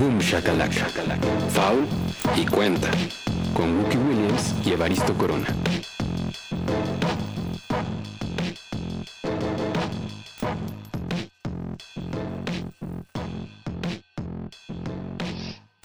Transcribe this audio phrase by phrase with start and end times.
[0.00, 0.86] Boom Shakalaka,
[1.50, 1.86] Foul
[2.34, 2.90] y Cuenta,
[3.52, 5.54] con Wookie Williams y Evaristo Corona.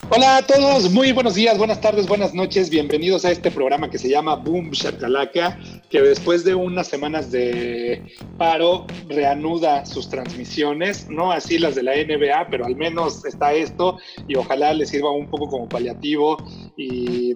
[0.09, 3.97] Hola a todos, muy buenos días, buenas tardes, buenas noches, bienvenidos a este programa que
[3.97, 5.59] se llama Boom Shakalaka,
[5.95, 8.03] que después de unas semanas de
[8.37, 13.97] paro reanuda sus transmisiones, no así las de la NBA, pero al menos está esto
[14.27, 16.35] y ojalá les sirva un poco como paliativo
[16.75, 17.35] y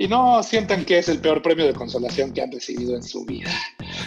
[0.00, 3.26] y no sientan que es el peor premio de consolación que han recibido en su
[3.26, 3.50] vida.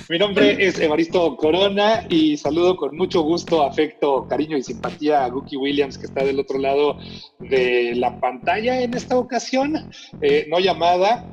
[0.09, 5.29] Mi nombre es Evaristo Corona y saludo con mucho gusto, afecto, cariño y simpatía a
[5.29, 6.97] Gookie Williams, que está del otro lado
[7.39, 11.27] de la pantalla en esta ocasión, eh, no llamada,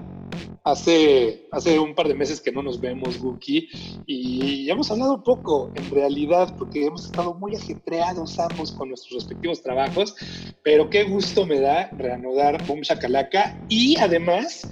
[0.69, 3.71] Hace, hace un par de meses que no nos vemos, Guki,
[4.05, 9.63] y hemos hablado poco, en realidad, porque hemos estado muy ajetreados ambos con nuestros respectivos
[9.63, 10.15] trabajos,
[10.63, 14.69] pero qué gusto me da reanudar Boom Shakalaka y además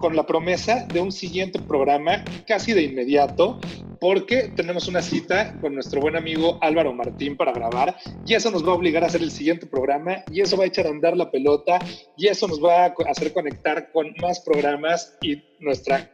[0.00, 3.60] con la promesa de un siguiente programa casi de inmediato,
[4.00, 7.94] porque tenemos una cita con nuestro buen amigo Álvaro Martín para grabar
[8.26, 10.68] y eso nos va a obligar a hacer el siguiente programa y eso va a
[10.68, 11.78] echar a andar la pelota
[12.16, 16.10] y eso nos va a hacer conectar con más programas y nuestra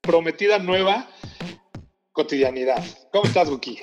[0.00, 1.08] prometida nueva
[2.12, 2.82] cotidianidad.
[3.12, 3.80] ¿Cómo estás, Buki?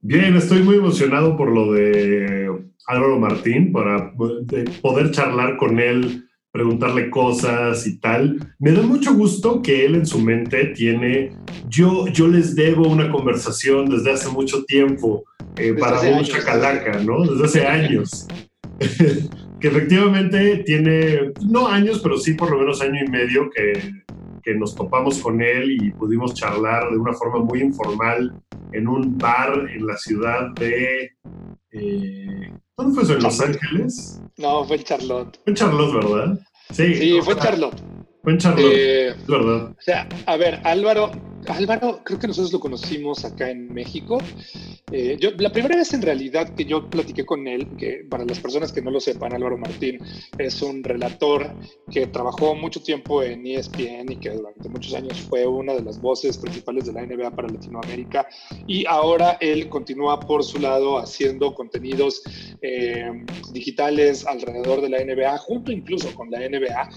[0.00, 2.50] Bien, estoy muy emocionado por lo de
[2.86, 4.12] Álvaro Martín, para
[4.82, 6.26] poder charlar con él
[6.56, 8.54] preguntarle cosas y tal.
[8.58, 11.32] Me da mucho gusto que él en su mente tiene,
[11.68, 15.24] yo, yo les debo una conversación desde hace mucho tiempo
[15.56, 17.26] eh, para mucha calaca, ¿no?
[17.26, 18.26] Desde hace años.
[19.60, 23.74] que efectivamente tiene, no años, pero sí por lo menos año y medio que,
[24.42, 28.34] que nos topamos con él y pudimos charlar de una forma muy informal
[28.72, 31.12] en un bar en la ciudad de...
[31.72, 33.14] Eh, ¿Dónde fue eso?
[33.14, 34.22] ¿En Los Ángeles?
[34.38, 35.40] No, fue en Charlotte.
[35.44, 36.38] Fue en Charlotte, ¿verdad?
[36.70, 37.80] Sí, sí fue en Charlotte.
[38.22, 39.70] Fue en Charlotte, eh, ¿verdad?
[39.70, 41.12] O sea, a ver, Álvaro,
[41.48, 44.18] Álvaro, creo que nosotros lo conocimos acá en México.
[44.92, 48.38] Eh, yo, la primera vez en realidad que yo platiqué con él, que para las
[48.38, 49.98] personas que no lo sepan, Álvaro Martín
[50.38, 51.54] es un relator
[51.90, 56.00] que trabajó mucho tiempo en ESPN y que durante muchos años fue una de las
[56.00, 58.28] voces principales de la NBA para Latinoamérica.
[58.66, 62.22] Y ahora él continúa por su lado haciendo contenidos
[62.62, 63.10] eh,
[63.52, 66.88] digitales alrededor de la NBA, junto incluso con la NBA.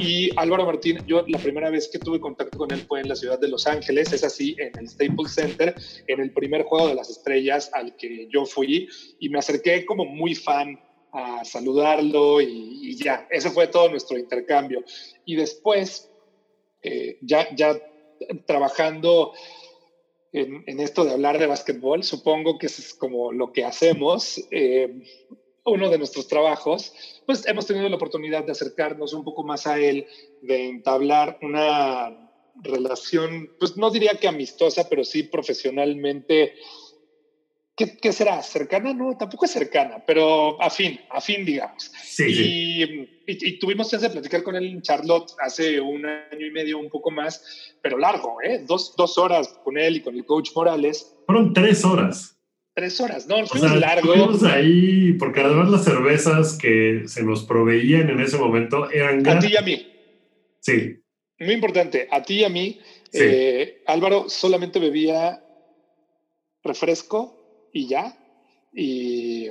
[0.00, 3.16] Y Álvaro Martín, yo la primera vez que tuve contacto con él fue en la
[3.16, 5.74] ciudad de Los Ángeles es así, en el Staples Center,
[6.06, 10.04] en el primer juego de las estrellas al que yo fui y me acerqué como
[10.04, 10.78] muy fan
[11.12, 14.84] a saludarlo y, ya, ese fue todo nuestro intercambio.
[15.24, 16.10] Y después,
[16.82, 17.80] eh, ya, ya
[18.46, 19.32] trabajando
[20.32, 24.42] en, esto de hablar de básquetbol, supongo que es como lo que hacemos.
[24.50, 25.02] Eh,
[25.64, 26.92] uno de nuestros trabajos,
[27.26, 30.06] pues hemos tenido la oportunidad de acercarnos un poco más a él,
[30.42, 32.25] de entablar una
[32.62, 36.54] relación, pues no diría que amistosa, pero sí profesionalmente.
[37.76, 38.42] ¿Qué, será?
[38.42, 38.94] ¿Cercana?
[38.94, 41.92] No, tampoco es cercana, pero afín, afín, digamos.
[42.02, 46.78] Sí, y, tuvimos chance de platicar con él en Charlotte hace un año y medio,
[46.78, 48.64] un poco más, pero largo, ¿eh?
[48.66, 51.14] Dos, dos horas con él y con el coach Morales.
[51.26, 52.38] Fueron tres horas.
[52.72, 54.08] Tres horas, no, fuimos o largo.
[54.08, 59.26] Fuimos ahí, porque además las cervezas que se nos proveían en ese momento eran...
[59.28, 59.86] A ti y a mí.
[60.60, 60.96] Sí,
[61.38, 62.80] muy importante, a ti y a mí,
[63.12, 65.42] eh, Álvaro solamente bebía
[66.62, 68.16] refresco y ya,
[68.72, 69.48] y,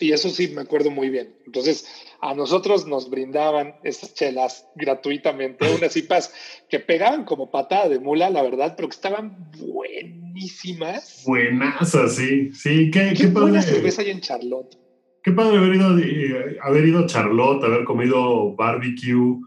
[0.00, 1.34] y, eso sí me acuerdo muy bien.
[1.46, 1.86] Entonces,
[2.20, 6.32] a nosotros nos brindaban estas chelas gratuitamente, unas cipas
[6.68, 11.22] que pegaban como patada de mula, la verdad, pero que estaban buenísimas.
[11.26, 14.76] Buenas, sí, sí, qué, qué, buena cerveza hay en Charlotte.
[15.22, 19.40] Qué padre haber ido, eh, haber ido a Charlotte, haber comido barbecue.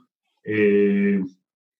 [0.43, 1.19] Eh,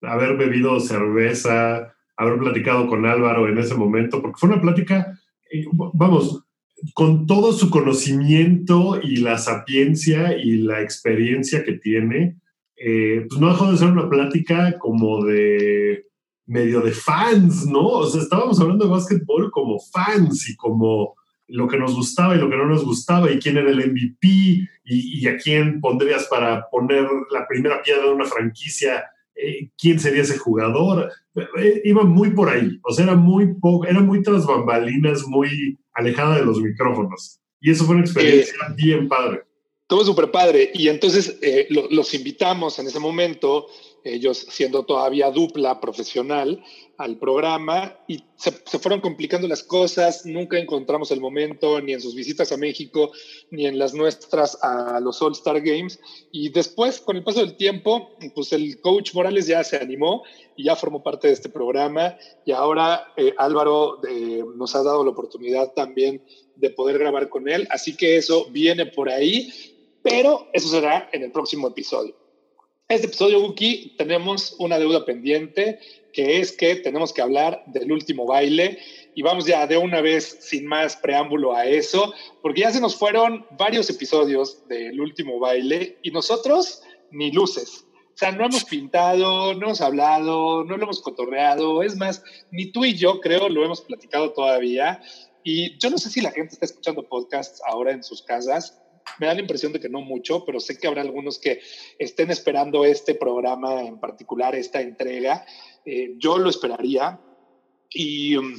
[0.01, 5.19] haber bebido cerveza, haber platicado con Álvaro en ese momento, porque fue una plática,
[5.51, 6.43] eh, vamos,
[6.93, 12.37] con todo su conocimiento y la sapiencia y la experiencia que tiene,
[12.75, 16.05] eh, pues no dejó de ser una plática como de
[16.47, 17.85] medio de fans, ¿no?
[17.85, 21.15] O sea, estábamos hablando de básquetbol como fans y como
[21.47, 24.27] lo que nos gustaba y lo que no nos gustaba y quién era el MVP
[24.27, 29.03] y, y a quién pondrías para poner la primera piedra de una franquicia
[29.77, 31.11] quién sería ese jugador.
[31.35, 35.77] Eh, iba muy por ahí, o sea, era muy poco, era muy tras bambalinas, muy
[35.93, 37.39] alejada de los micrófonos.
[37.59, 39.43] Y eso fue una experiencia eh, bien padre.
[39.87, 40.71] Todo súper padre.
[40.73, 43.67] Y entonces eh, los invitamos en ese momento,
[44.03, 46.63] ellos siendo todavía dupla profesional,
[47.03, 50.25] al programa y se, fueron complicando las cosas.
[50.25, 53.11] Nunca encontramos el momento ni en sus visitas a México
[53.49, 55.99] ni en las nuestras a los All Star Games.
[56.31, 60.23] Y después, con el paso del tiempo, pues el coach Morales ya se animó
[60.55, 62.17] y ya formó parte de este programa.
[62.45, 66.23] Y ahora eh, Álvaro eh, nos ha dado la oportunidad también
[66.55, 67.67] de poder grabar con él.
[67.71, 69.51] Así que eso viene por ahí
[70.03, 72.15] pero eso será en el próximo episodio.
[72.91, 75.79] Este episodio, Wookie, tenemos una deuda pendiente,
[76.11, 78.79] que es que tenemos que hablar del último baile.
[79.15, 82.97] Y vamos ya de una vez, sin más preámbulo a eso, porque ya se nos
[82.97, 87.85] fueron varios episodios del último baile y nosotros ni luces.
[88.13, 91.83] O sea, no hemos pintado, no hemos hablado, no lo hemos cotorreado.
[91.83, 92.21] Es más,
[92.51, 95.01] ni tú y yo creo lo hemos platicado todavía.
[95.45, 98.80] Y yo no sé si la gente está escuchando podcasts ahora en sus casas
[99.19, 101.61] me da la impresión de que no mucho, pero sé que habrá algunos que
[101.99, 105.45] estén esperando este programa en particular, esta entrega.
[105.85, 107.19] Eh, yo lo esperaría.
[107.89, 108.53] Y um,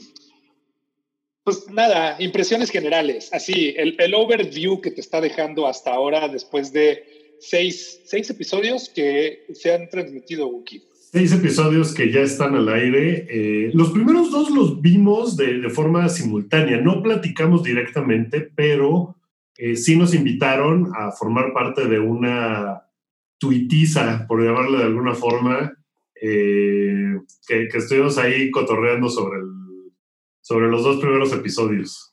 [1.44, 3.30] pues nada, impresiones generales.
[3.32, 8.88] Así, el, el, overview que te está dejando hasta ahora después de seis, seis episodios
[8.88, 10.82] que se han transmitido, Wookie.
[11.12, 13.26] Seis episodios que ya están al aire.
[13.28, 16.78] Eh, los primeros dos los vimos de, de forma simultánea.
[16.78, 19.16] No platicamos directamente, pero
[19.64, 22.82] eh, sí nos invitaron a formar parte de una
[23.38, 25.72] tuitiza, por llamarle de alguna forma,
[26.20, 29.92] eh, que, estuvimos ahí cotorreando sobre, el,
[30.40, 32.12] sobre los dos primeros episodios.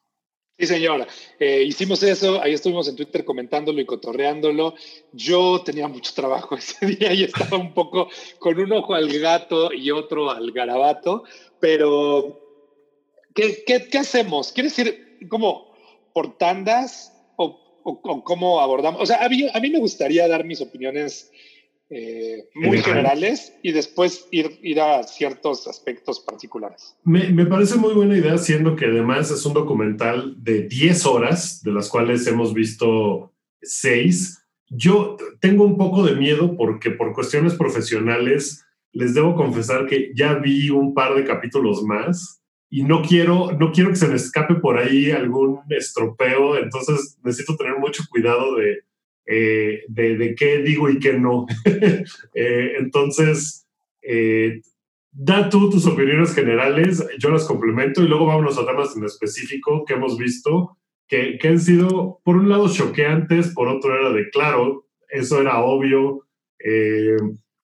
[0.59, 1.07] Sí, señora.
[1.39, 4.75] Eh, hicimos eso, ahí estuvimos en Twitter comentándolo y cotorreándolo.
[5.11, 9.73] Yo tenía mucho trabajo ese día y estaba un poco con un ojo al gato
[9.73, 11.23] y otro al garabato,
[11.59, 12.39] pero
[13.33, 14.51] ¿qué, qué, qué hacemos?
[14.51, 15.73] ¿Quiere decir como
[16.13, 17.15] por tandas?
[17.89, 19.01] O, cómo abordamos.
[19.01, 21.31] O sea, a mí, a mí, me gustaría dar mis opiniones
[21.89, 26.95] eh, muy generales y después ir, ir a ciertos aspectos particulares.
[27.03, 31.63] Me, me, parece muy buena idea, siendo que además es un documental de 10 horas,
[31.63, 34.37] de las cuales hemos visto 6.
[34.69, 40.35] Yo tengo un poco de miedo porque por cuestiones profesionales les debo confesar que ya
[40.35, 42.38] vi un par de capítulos más
[42.69, 47.55] y no quiero, no quiero que se me escape por ahí algún estropeo, entonces necesito
[47.55, 48.83] tener mucho cuidado de,
[49.25, 51.45] eh, de, qué digo y qué no.
[52.35, 53.67] Eh, entonces,
[54.01, 54.61] eh,
[55.11, 59.83] da tú tus opiniones generales, yo las complemento y luego vámonos a temas en específico
[59.85, 60.77] que hemos visto,
[61.07, 65.59] que, que han sido, por un lado, choqueantes, por otro era de, claro, eso era
[65.59, 66.25] obvio.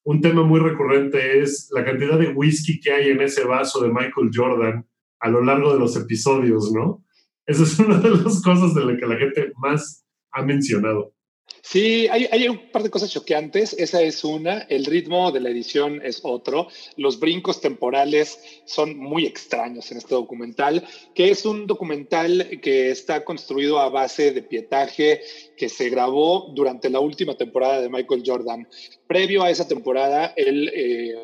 [0.03, 3.89] un tema muy recurrente es la cantidad de whisky que hay en ese vaso de
[3.89, 4.85] Michael Jordan
[5.19, 7.03] a lo largo de los episodios, ¿no?
[7.45, 11.15] Esa es una de las cosas de las que la gente más ha mencionado.
[11.61, 13.73] Sí, hay, hay, un par de cosas choqueantes.
[13.73, 14.59] Esa es una.
[14.69, 16.67] El ritmo de la edición es otro.
[16.95, 23.23] Los brincos temporales son muy extraños en este documental, que es un documental que está
[23.23, 25.21] construido a base de pietaje
[25.57, 28.67] que se grabó durante la última temporada de Michael Jordan.
[29.07, 31.15] Previo a esa temporada, él eh,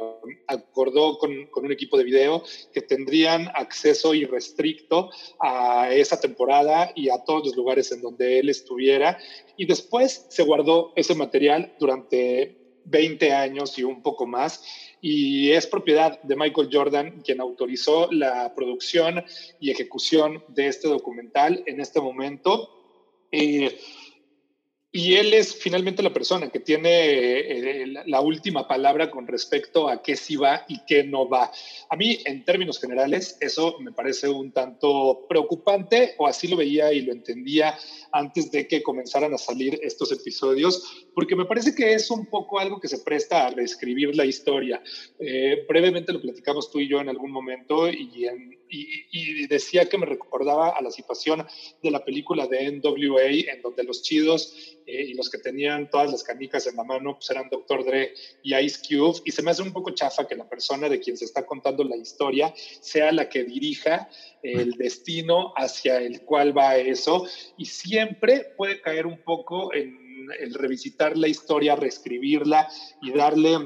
[0.48, 2.44] acordó con, con, un equipo de video
[2.74, 8.50] que tendrían acceso irrestricto a esa temporada y a todos los lugares en donde él
[8.50, 9.18] estuviera.
[9.58, 14.64] Y después se guardó ese material durante 20 años y un poco más.
[15.02, 19.24] Y es propiedad de Michael Jordan, quien autorizó la producción
[19.60, 22.70] y ejecución de este documental en este momento.
[23.32, 23.80] Eh,
[24.94, 30.04] y él es finalmente la persona que tiene eh, la última palabra con respecto a
[30.04, 31.50] qué sí va y qué no va.
[31.90, 36.92] A mí, en términos generales, eso me parece un tanto preocupante, o así lo veía
[36.92, 37.78] y lo entendía
[38.12, 42.60] antes de que comenzaran a salir estos episodios, porque me parece que es un poco
[42.60, 44.84] algo que se presta a reescribir la historia.
[45.20, 49.98] Eh, brevemente lo platicamos tú y yo en algún momento y en y, decía que
[49.98, 51.46] me recordaba a la situación
[51.84, 56.12] de la película de NWA, en donde los chidos eh, y los que tenían todas
[56.12, 57.84] las canicas en la mano pues eran Dr.
[57.84, 58.14] Dre
[58.44, 61.18] y Ice Cube, y se me hace un poco chafa que la persona de quien
[61.18, 64.10] se está contando la historia sea la que dirija
[64.42, 67.26] el destino hacia el cual va eso,
[67.58, 70.00] y siempre puede caer un poco en
[70.40, 72.70] el revisitar la historia, reescribirla
[73.02, 73.58] y darle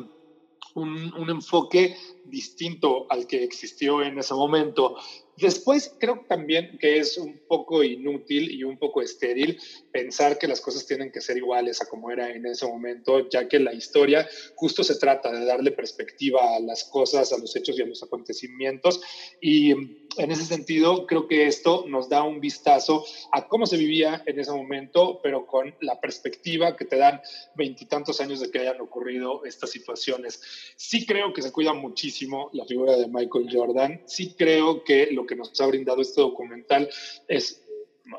[0.74, 1.96] un, un enfoque
[2.30, 4.96] distinto al que existió en ese momento.
[5.38, 9.60] Después creo también que es un poco inútil y un poco estéril
[9.92, 13.48] pensar que las cosas tienen que ser iguales a como era en ese momento, ya
[13.50, 17.78] que la historia justo se trata de darle perspectiva a las cosas, a los hechos
[17.78, 19.02] y a los acontecimientos.
[19.42, 23.04] Y en ese sentido, creo que esto nos da un vistazo
[23.34, 27.20] a cómo se vivía en ese momento, pero con la perspectiva que te dan
[27.56, 30.42] veintitantos años de que hayan ocurrido estas situaciones.
[30.78, 32.15] Sí creo que se cuida muchísimo
[32.54, 34.02] la figura de Michael Jordan.
[34.06, 36.90] Sí creo que lo que nos ha brindado este documental
[37.28, 37.62] es,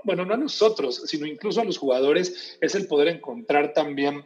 [0.05, 4.25] bueno, no a nosotros, sino incluso a los jugadores, es el poder encontrar también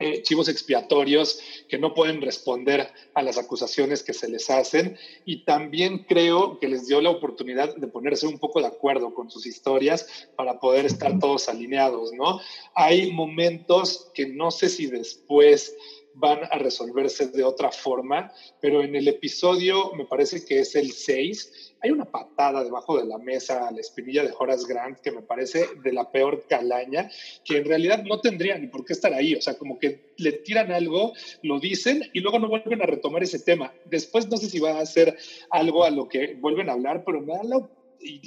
[0.00, 5.44] eh, chivos expiatorios que no pueden responder a las acusaciones que se les hacen y
[5.44, 9.44] también creo que les dio la oportunidad de ponerse un poco de acuerdo con sus
[9.44, 12.38] historias para poder estar todos alineados, ¿no?
[12.76, 15.74] Hay momentos que no sé si después
[16.18, 20.90] van a resolverse de otra forma, pero en el episodio, me parece que es el
[20.90, 25.12] 6, hay una patada debajo de la mesa a la espinilla de Horace Grant que
[25.12, 27.08] me parece de la peor calaña,
[27.44, 30.32] que en realidad no tendría ni por qué estar ahí, o sea, como que le
[30.32, 33.72] tiran algo, lo dicen y luego no vuelven a retomar ese tema.
[33.84, 35.16] Después no sé si va a ser
[35.50, 37.68] algo a lo que vuelven a hablar, pero me da la,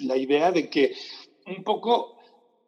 [0.04, 0.94] la idea de que
[1.46, 2.21] un poco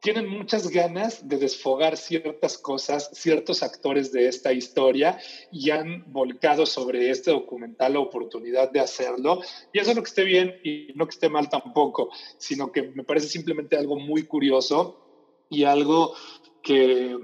[0.03, 5.17] tienen muchas ganas de desfogar ciertas cosas, ciertos actores de esta historia
[5.50, 9.39] y han volcado sobre este documental la oportunidad de hacerlo.
[9.72, 13.05] Y eso no que esté bien y no que esté mal tampoco, sino que me
[13.05, 16.13] parece simplemente algo muy curioso y algo
[16.62, 17.17] que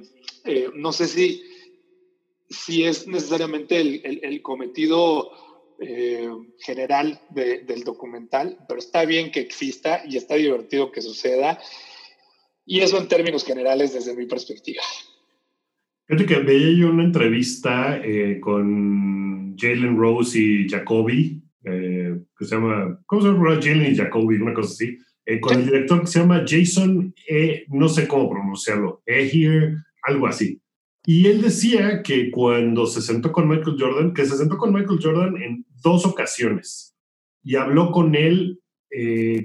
[0.45, 1.43] eh, no sé si,
[2.49, 5.31] si es necesariamente el, cometido
[5.81, 11.59] eh, general del documental, pero está bien que exista y está divertido que suceda.
[12.71, 14.83] Y eso en términos generales desde mi perspectiva.
[16.05, 22.53] Fíjate que veía yo una entrevista eh, con Jalen Rose y Jacoby, eh, que se
[22.53, 23.55] llama, ¿cómo se llama?
[23.55, 27.65] Jalen y Jacoby, una cosa así, eh, con el director que se llama Jason, e,
[27.69, 30.61] no sé cómo pronunciarlo, Ehir, algo así.
[31.07, 34.99] Y él decía que cuando se sentó con Michael Jordan, que se sentó con Michael
[35.01, 36.95] Jordan en dos ocasiones
[37.41, 38.59] y habló con él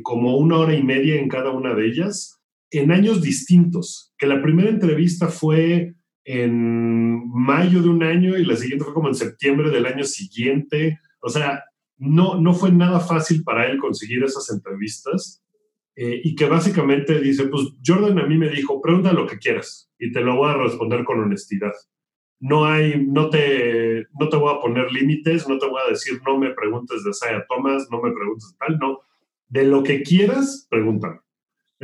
[0.02, 2.34] como una hora y media en cada una de ellas
[2.78, 8.56] en años distintos, que la primera entrevista fue en mayo de un año y la
[8.56, 10.98] siguiente fue como en septiembre del año siguiente.
[11.20, 11.64] O sea,
[11.98, 15.42] no, no fue nada fácil para él conseguir esas entrevistas.
[15.96, 19.88] Eh, y que básicamente dice, pues Jordan a mí me dijo, pregunta lo que quieras
[19.96, 21.72] y te lo voy a responder con honestidad.
[22.40, 26.20] No hay, no te, no te voy a poner límites, no te voy a decir,
[26.26, 29.00] no me preguntes de Saya Thomas, no me preguntes tal, no.
[29.46, 31.20] De lo que quieras, pregúntame.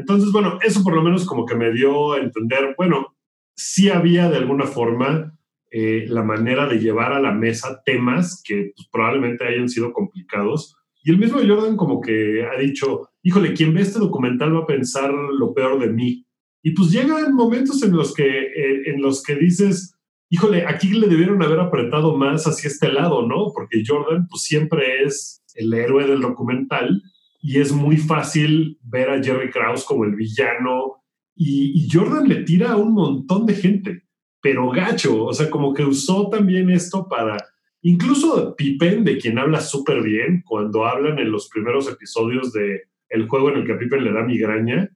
[0.00, 3.14] Entonces, bueno, eso por lo menos como que me dio a entender, bueno,
[3.54, 5.37] sí había de alguna forma
[5.71, 10.75] eh, la manera de llevar a la mesa temas que pues, probablemente hayan sido complicados.
[11.04, 14.66] Y el mismo Jordan como que ha dicho, híjole, quien ve este documental va a
[14.66, 16.26] pensar lo peor de mí.
[16.62, 19.95] Y pues llegan momentos en los que, eh, en los que dices,
[20.30, 23.52] híjole, aquí le debieron haber apretado más hacia este lado, ¿no?
[23.54, 27.02] Porque Jordan pues siempre es el héroe del documental
[27.41, 31.03] y es muy fácil ver a Jerry Krause como el villano
[31.35, 34.03] y, Jordan le tira a un montón de gente,
[34.43, 37.39] pero gacho, o sea, como que usó también esto para,
[37.81, 43.27] incluso Pippen, de quien habla súper bien, cuando hablan en los primeros episodios de el
[43.27, 44.91] juego en el que a Pippen le da migraña,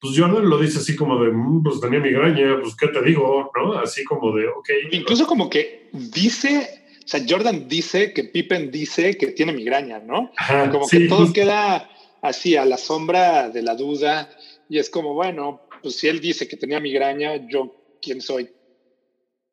[0.00, 3.50] pues Jordan lo dice así como de, mm, pues tenía migraña, pues qué te digo,
[3.54, 3.74] ¿no?
[3.74, 4.68] Así como de, ok.
[4.90, 6.77] Incluso como que dice
[7.08, 10.30] o sea, Jordan dice que Pippen dice que tiene migraña, ¿no?
[10.70, 11.88] como que todo queda
[12.20, 14.28] así a la sombra de la duda
[14.68, 18.50] y es como, bueno, pues si él dice que tenía migraña, yo quién soy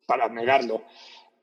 [0.05, 0.83] para negarlo.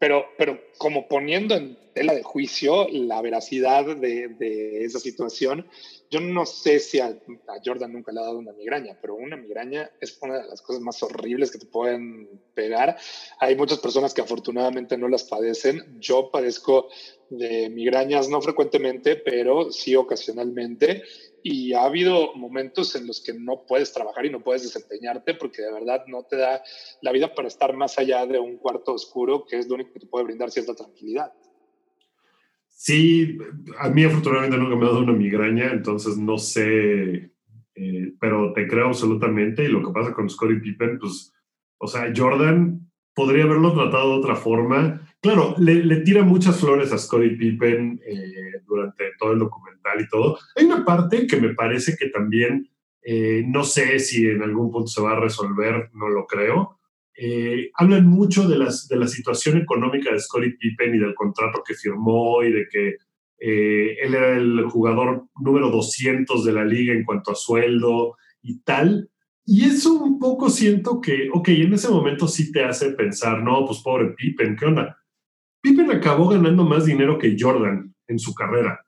[0.02, 5.68] Pero, pero como poniendo en tela de juicio la veracidad de, de esa situación,
[6.11, 7.16] yo no sé si a,
[7.64, 10.82] Jordan nunca le ha dado una migraña, pero una migraña es una de las cosas
[10.82, 12.99] más horribles que te pueden pegar.
[13.38, 16.00] Hay muchas personas que afortunadamente no las padecen.
[16.00, 16.88] Yo padezco
[17.30, 21.04] de migrañas no frecuentemente, pero sí ocasionalmente.
[21.42, 25.62] Y ha habido momentos en los que no puedes trabajar y no puedes desempeñarte porque
[25.62, 26.62] de verdad no te da
[27.00, 30.00] la vida para estar más allá de un cuarto oscuro, que es lo único que
[30.00, 31.32] te puede brindar cierta tranquilidad.
[32.68, 33.38] Sí,
[33.78, 37.30] a mí afortunadamente nunca me ha dado una migraña, entonces no sé,
[37.75, 39.64] eh, pero te creo absolutamente.
[39.64, 41.32] Y lo que pasa con Scottie Pippen, pues,
[41.78, 45.01] o sea, Jordan podría haberlo tratado de otra forma.
[45.23, 50.37] Claro, le, tira muchas flores a Scottie Pippen eh, durante todo el documental y todo.
[50.57, 52.69] Hay una parte que me parece que también,
[53.02, 56.81] eh, no sé si en algún punto se va a resolver, no lo creo,
[57.17, 61.62] eh, hablan mucho de, las, de la situación económica de Scottie Pippen y del contrato
[61.64, 62.97] que firmó y de que
[63.38, 69.09] él era el jugador número 200 de la liga en cuanto a sueldo y tal.
[69.45, 73.64] Y eso un poco siento que, ok, en ese momento sí te hace pensar, no,
[73.67, 74.97] pues pobre Pippen, ¿qué onda?
[75.62, 78.85] Pippen acabó ganando más dinero que Jordan en su carrera,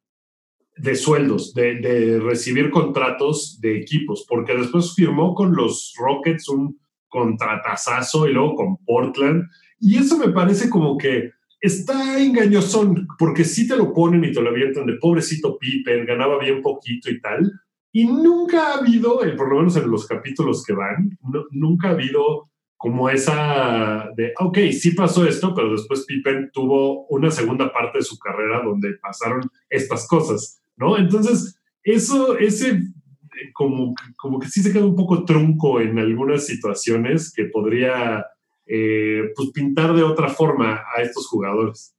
[0.77, 6.79] de sueldos, de, recibir contratos de equipos, porque después firmó con los Rockets un
[7.09, 9.45] contratazazo y luego con Portland.
[9.79, 14.43] Y eso me parece como que está engañosón, porque sí te lo ponen y te
[14.43, 17.53] lo avientan de pobrecito Pippen, ganaba bien poquito y tal.
[17.93, 21.17] Y nunca ha habido, eh, por lo menos en los capítulos que van,
[21.53, 22.51] nunca ha habido
[22.85, 28.05] como esa de, ok, sí pasó esto, pero después Pippen tuvo una segunda parte de
[28.05, 30.99] su carrera donde pasaron estas cosas, ¿no?
[30.99, 36.45] Entonces, eso, ese, eh, como, como que sí se queda un poco trunco en algunas
[36.45, 38.27] situaciones que podría
[38.67, 41.97] eh, pues pintar de otra forma a estos jugadores.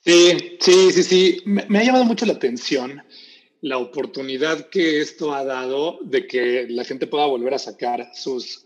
[0.00, 1.42] Sí, sí, sí, sí.
[1.44, 3.02] Me, ha llamado mucho la atención
[3.60, 8.64] la oportunidad que esto ha dado de que la gente pueda volver a sacar sus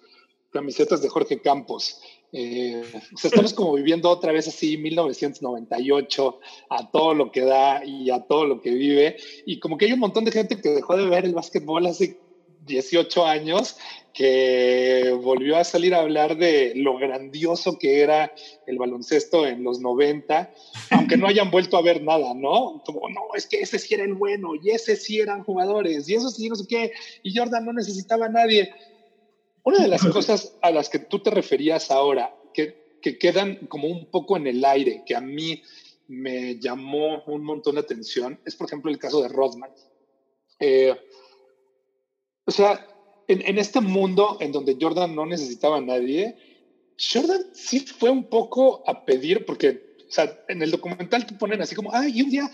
[0.52, 2.00] camisetas de Jorge Campos.
[2.32, 2.82] Eh,
[3.22, 6.40] estamos como viviendo otra vez así 1998
[6.70, 9.92] a todo lo que da y a todo lo que vive y como que hay
[9.92, 12.18] un montón de gente que dejó de ver el básquetbol hace
[12.64, 13.76] 18 años
[14.14, 18.32] que volvió a salir a hablar de lo grandioso que era
[18.66, 20.52] el baloncesto en los 90,
[20.90, 22.82] aunque no hayan vuelto a ver nada, ¿no?
[22.84, 26.14] Como, no, es que ese sí era el bueno, y ese sí eran jugadores, y
[26.14, 26.92] eso sí, no sé qué,
[27.22, 28.70] y Jordan no necesitaba a nadie.
[29.64, 33.88] Una de las cosas a las que tú te referías ahora, que, que quedan como
[33.88, 35.62] un poco en el aire, que a mí
[36.08, 39.70] me llamó un montón de atención, es por ejemplo el caso de Rodman.
[40.58, 40.94] Eh,
[42.44, 42.86] o sea,
[43.28, 46.36] en, este mundo en donde Jordan no necesitaba a nadie,
[46.98, 51.62] Jordan sí fue un poco a pedir, porque, o sea, en el documental te ponen
[51.62, 52.50] así como, ah, y un día,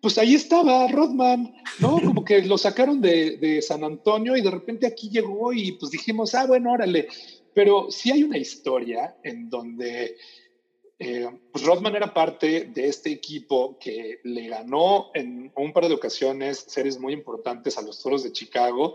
[0.00, 2.00] pues ahí estaba Rodman, ¿no?
[2.00, 5.90] Como que lo sacaron de, de San Antonio y de repente aquí llegó y pues
[5.90, 7.08] dijimos, ah, bueno, órale.
[7.54, 10.16] Pero sí hay una historia en donde
[11.00, 15.94] eh, pues Rodman era parte de este equipo que le ganó en un par de
[15.94, 18.94] ocasiones series muy importantes a los Toros de Chicago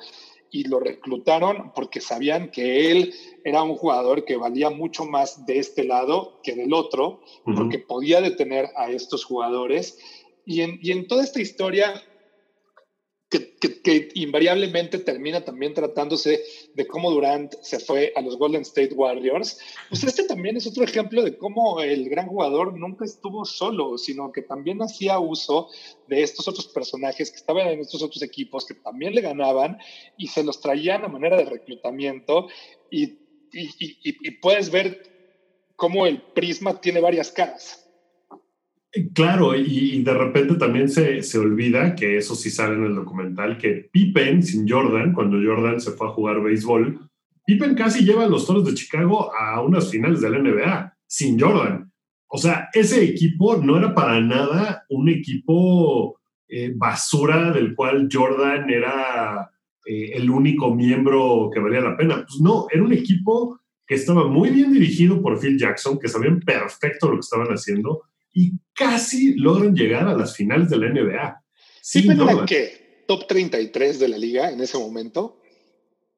[0.51, 5.59] y lo reclutaron porque sabían que él era un jugador que valía mucho más de
[5.59, 9.97] este lado que del otro, porque podía detener a estos jugadores.
[10.45, 11.93] Y en, toda esta historia
[13.29, 16.43] que, invariablemente termina también tratándose
[16.75, 19.57] de cómo Durant se fue a los Golden State Warriors,
[19.89, 24.31] pues este también es otro ejemplo de cómo el gran jugador nunca estuvo solo, sino
[24.31, 25.69] que también hacía uso
[26.07, 29.79] de estos otros personajes que estaban en estos otros equipos, que también le ganaban
[30.17, 32.47] y se los traían a manera de reclutamiento
[32.91, 33.17] y
[34.41, 35.13] puedes ver
[35.75, 37.82] cómo el prisma tiene varias caras.
[39.15, 43.57] Claro, y, de repente también se, se, olvida, que eso sí sale en el documental,
[43.57, 47.09] que Pippen sin Jordan, cuando Jordan se fue a jugar béisbol,
[47.43, 51.39] Pippen casi lleva a los Toros de Chicago a unas finales de la NBA, sin
[51.39, 51.91] Jordan.
[52.27, 58.69] O sea, ese equipo no era para nada un equipo eh, basura del cual Jordan
[58.69, 59.49] era
[59.85, 62.23] eh, el único miembro que valía la pena.
[62.27, 66.39] Pues no, era un equipo que estaba muy bien dirigido por Phil Jackson, que sabían
[66.41, 71.43] perfecto lo que estaban haciendo y casi logran llegar a las finales de la NBA.
[71.93, 73.03] ¿Pippen era qué?
[73.07, 75.41] ¿Top 33 de la liga en ese momento?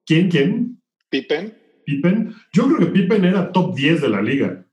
[0.05, 0.29] ¿Quién?
[0.29, 0.81] ¿Quién?
[1.09, 1.57] Pippen.
[1.85, 2.33] Pippen.
[2.53, 4.65] Yo creo que Pippen era top 10 de la liga.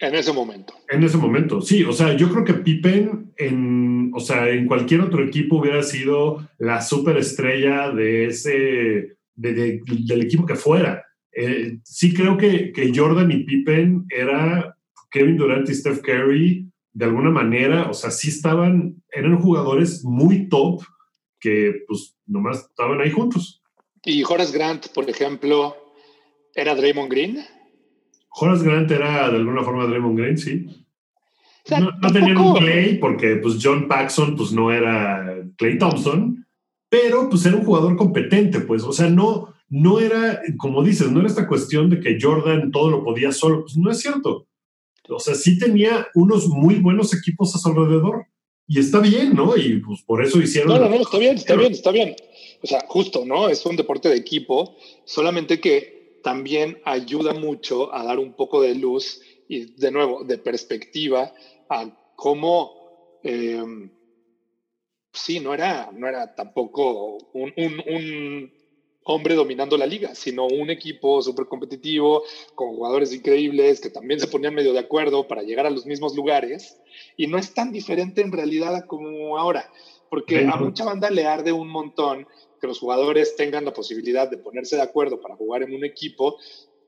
[0.00, 0.74] En ese momento.
[0.88, 1.82] En ese momento, sí.
[1.82, 6.48] O sea, yo creo que Pippen en, o sea, en cualquier otro equipo hubiera sido
[6.58, 11.04] la superestrella de ese, del equipo que fuera.
[11.32, 14.77] Eh, sí creo que, que Jordan y Pippen era
[15.10, 20.48] Kevin Durant y Steph Curry, de alguna manera, o sea, sí estaban, eran jugadores muy
[20.48, 20.82] top
[21.40, 23.62] que pues nomás estaban ahí juntos.
[24.04, 25.76] Y Horace Grant, por ejemplo,
[26.54, 27.38] ¿era Draymond Green?
[28.30, 30.66] Horace Grant era de alguna forma Draymond Green, sí.
[31.70, 36.46] no, tenían un Clay porque pues John Paxson pues no era Clay Thompson,
[36.88, 41.20] pero pues era un jugador competente, pues, o sea, no, no era, como dices, no
[41.20, 44.47] era esta cuestión de que Jordan todo lo podía solo, pues no es cierto.
[45.08, 48.26] O sea, sí tenía unos muy buenos equipos a su alrededor.
[48.66, 49.56] Y está bien, ¿no?
[49.56, 50.68] Y pues por eso hicieron.
[50.68, 52.14] No, no, no, está bien, está bien, está bien.
[52.62, 53.48] O sea, justo, ¿no?
[53.48, 58.74] Es un deporte de equipo, solamente que también ayuda mucho a dar un poco de
[58.74, 61.32] luz y, de nuevo, de perspectiva
[61.70, 63.18] a cómo.
[63.22, 63.90] Em,
[65.12, 68.52] sí, no era, no era tampoco un, un, un
[69.08, 74.28] hombre dominando la liga, sino un equipo súper competitivo, con jugadores increíbles que también se
[74.28, 76.78] ponían medio de acuerdo para llegar a los mismos lugares.
[77.16, 79.70] Y no es tan diferente en realidad como ahora,
[80.10, 82.26] porque a mucha banda le arde un montón
[82.60, 86.36] que los jugadores tengan la posibilidad de ponerse de acuerdo para jugar en un equipo,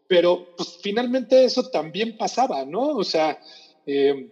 [0.06, 2.88] pero pues finalmente eso también pasaba, ¿no?
[2.96, 3.40] O sea,
[3.86, 4.28] eh,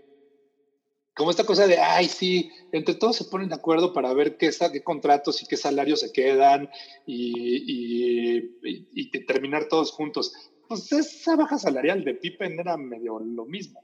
[1.19, 4.51] como esta cosa de, ay, sí, entre todos se ponen de acuerdo para ver qué,
[4.73, 6.71] qué contratos y qué salarios se quedan
[7.07, 8.45] y,
[8.95, 10.33] y, terminar todos juntos.
[10.69, 13.81] Pues esa baja salarial de Pippen era medio lo mismo.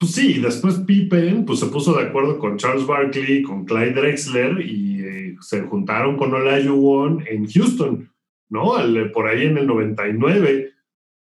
[0.00, 4.60] Pues sí, después Pippen pues, se puso de acuerdo con Charles Barkley, con Clyde Drexler
[4.60, 8.12] y eh, se juntaron con Olajuwon en Houston,
[8.48, 8.72] ¿no?
[9.14, 10.72] por ahí en el 99.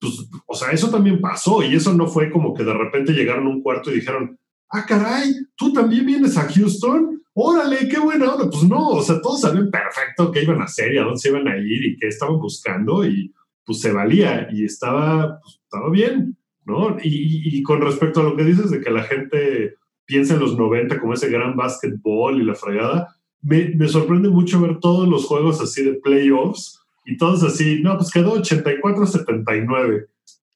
[0.02, 3.48] Pues, o sea, eso también pasó y eso no fue como que de repente llegaron
[3.48, 4.38] a un cuarto y dijeron,
[4.72, 8.50] ah, caray, tú también vienes a Houston, órale, qué buena onda.
[8.50, 11.30] Pues no, o sea, todos sabían perfecto qué iban a hacer y a dónde se
[11.30, 13.34] iban a ir y qué estaban buscando y
[13.66, 16.98] pues se valía y estaba, pues, estaba bien, ¿no?
[17.04, 21.00] Y, con respecto a lo que dices de que la gente piensa en los 90
[21.00, 25.62] como ese gran básquetbol y la fregada, me, me sorprende mucho ver todos los juegos
[25.62, 30.08] así de playoffs y todos así, no, pues quedó 84-79.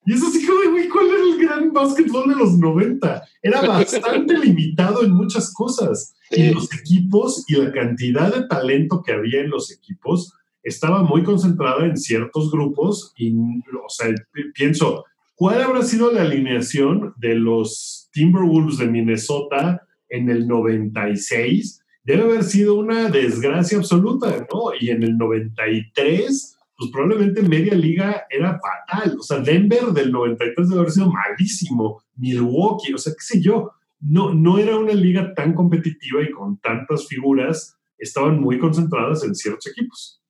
[0.05, 3.23] Y eso sí, güey, ¿cuál era el gran básquetbol de los 90?
[3.41, 6.15] Era bastante limitado en muchas cosas.
[6.31, 11.23] Y los equipos y la cantidad de talento que había en los equipos estaba muy
[11.23, 13.13] concentrada en ciertos grupos.
[13.17, 14.13] Y, o sea,
[14.53, 15.03] pienso,
[15.35, 21.81] ¿cuál habrá sido la alineación de los Timberwolves de Minnesota en el 96?
[22.03, 24.71] Debe haber sido una desgracia absoluta, ¿no?
[24.79, 29.17] Y en el 93 pues probablemente media liga era fatal.
[29.19, 32.01] O sea, Denver del 93 debe haber sido malísimo.
[32.15, 33.71] Milwaukee, o sea, qué sé yo.
[33.99, 39.35] No, no era una liga tan competitiva y con tantas figuras, estaban muy concentradas en
[39.35, 40.21] ciertos equipos.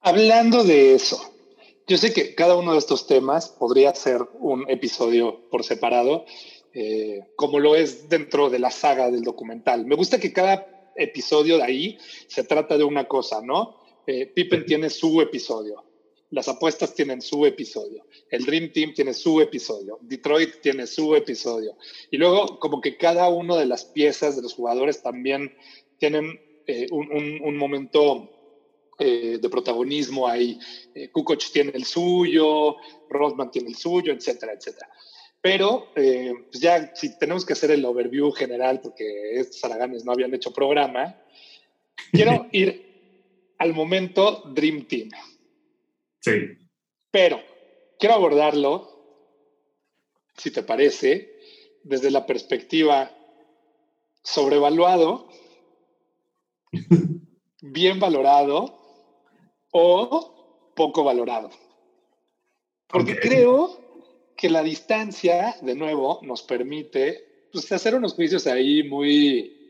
[0.00, 1.18] Hablando de eso,
[1.86, 6.24] yo sé que cada uno de estos temas podría ser un episodio por separado,
[6.74, 9.86] eh, como lo es dentro de la saga del documental.
[9.86, 13.81] Me gusta que cada episodio de ahí se trata de una cosa, ¿no?
[14.06, 15.84] Eh, Pippen tiene su episodio.
[16.30, 18.06] Las apuestas tienen su episodio.
[18.30, 19.98] El Dream Team tiene su episodio.
[20.00, 21.76] Detroit tiene su episodio.
[22.10, 25.54] Y luego, como que cada una de las piezas de los jugadores también
[25.98, 28.30] tienen eh, un, momento
[28.98, 30.58] eh, de protagonismo ahí.
[31.12, 32.76] Kukoc tiene el suyo,
[33.10, 34.88] Rodman tiene el suyo, etcétera, etcétera.
[35.42, 40.32] Pero pues ya si tenemos que hacer el overview general, porque estos araganes no habían
[40.32, 41.20] hecho programa,
[42.12, 42.91] quiero ir
[43.62, 45.08] al momento Dream Team.
[46.18, 46.32] Sí.
[47.12, 47.40] Pero
[47.96, 48.88] quiero abordarlo,
[50.36, 51.38] si te parece,
[51.84, 53.16] desde la perspectiva
[54.24, 55.28] sobrevaluado,
[57.62, 58.80] bien valorado
[59.70, 61.50] o poco valorado.
[62.88, 63.78] Porque creo
[64.36, 69.61] que la distancia, de nuevo, nos permite pues, hacer unos juicios ahí muy,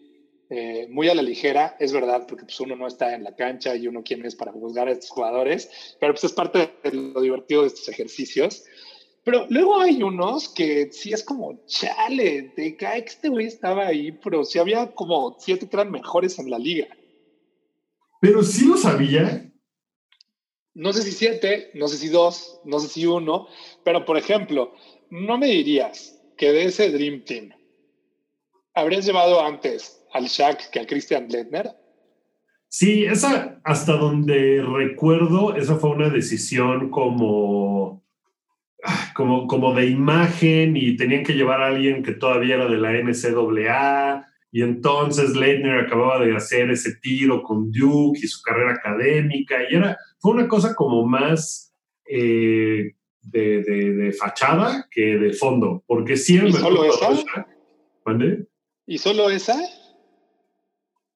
[0.55, 3.75] eh, muy a la ligera, es verdad, porque pues, uno no está en la cancha
[3.75, 7.23] y uno quién es para juzgar a estos jugadores, pero pues es parte de lo
[7.23, 8.63] divertido de estos ejercicios.
[9.25, 13.87] Pero luego hay unos que sí es como, chale, te cae que este güey estaba
[13.87, 16.87] ahí, pero sí había como siete que eran mejores en la liga.
[18.21, 19.51] Pero sí lo sabía.
[20.75, 23.49] No sé si siete, no sé si dos, no sé si uno,
[23.85, 24.75] pero por ejemplo,
[25.09, 27.55] no me dirías que de ese Dream Team
[28.75, 31.71] habrías llevado antes al Shaq que a Christian Ledner.
[32.69, 38.03] Sí, esa, hasta donde recuerdo, esa fue una decisión como,
[38.83, 42.79] ah, como, como de imagen y tenían que llevar a alguien que todavía era de
[42.79, 48.73] la NCAA y entonces Leitner acababa de hacer ese tiro con Duke y su carrera
[48.73, 51.75] académica y era, fue una cosa como más
[52.07, 57.47] eh, de, fachada que de fondo, porque sí ¿Y solo esa?
[58.87, 59.59] ¿Y solo esa?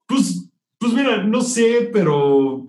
[0.07, 2.67] Pues, pues mira, no sé, pero.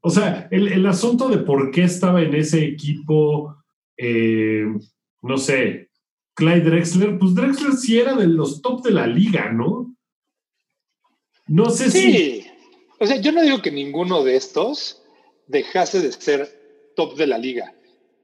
[0.00, 3.56] O sea, el, asunto de por qué estaba en ese equipo,
[3.96, 4.64] eh,
[5.22, 5.90] no sé,
[6.34, 9.94] Clyde Drexler, pues Drexler sí era de los top de la liga, ¿no?
[11.48, 12.12] No sé sí.
[12.12, 12.46] si.
[13.00, 15.02] O sea, yo no digo que ninguno de estos
[15.48, 17.74] dejase de ser top de la liga,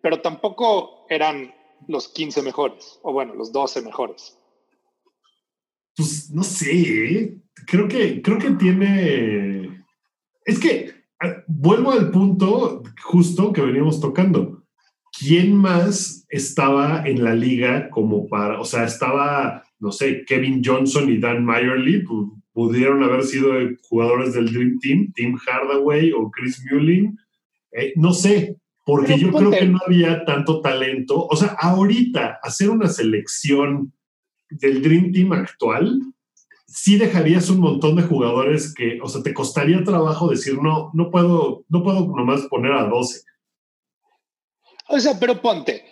[0.01, 1.55] pero tampoco eran
[1.89, 4.39] los 15 mejores, o bueno, los 12 mejores.
[5.97, 7.39] Pues no sé, ¿eh?
[7.67, 9.85] creo que, creo que tiene.
[10.45, 14.63] Es que ah, vuelvo al punto justo que veníamos tocando.
[15.17, 21.09] ¿Quién más estaba en la liga como para, o sea, estaba, no sé, Kevin Johnson
[21.09, 22.05] y Dan Meyerly,
[22.53, 23.53] pudieron haber sido
[23.83, 27.17] jugadores del Dream Team, Tim Hardaway o Chris Mullin.
[27.71, 31.27] Eh, no sé, porque yo creo que no había tanto talento.
[31.27, 33.93] O sea, ahorita hacer una selección
[34.59, 36.01] del Dream Team actual,
[36.67, 41.11] sí dejarías un montón de jugadores que, o sea, te costaría trabajo decir, no, no
[41.11, 43.23] puedo, no puedo nomás poner a 12.
[44.89, 45.85] O sea, pero ponte,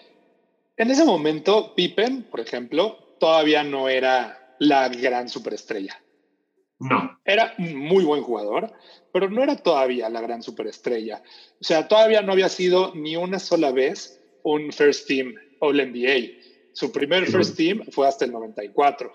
[0.77, 6.03] en ese momento, Pippen, por ejemplo, todavía no era la gran superestrella.
[6.81, 7.17] No.
[7.25, 8.73] Era un muy buen jugador,
[9.13, 11.23] pero no era todavía la gran superestrella.
[11.61, 16.42] O sea, todavía no había sido ni una sola vez un First Team All NBA.
[16.73, 19.13] Su primer First Team fue hasta el 94,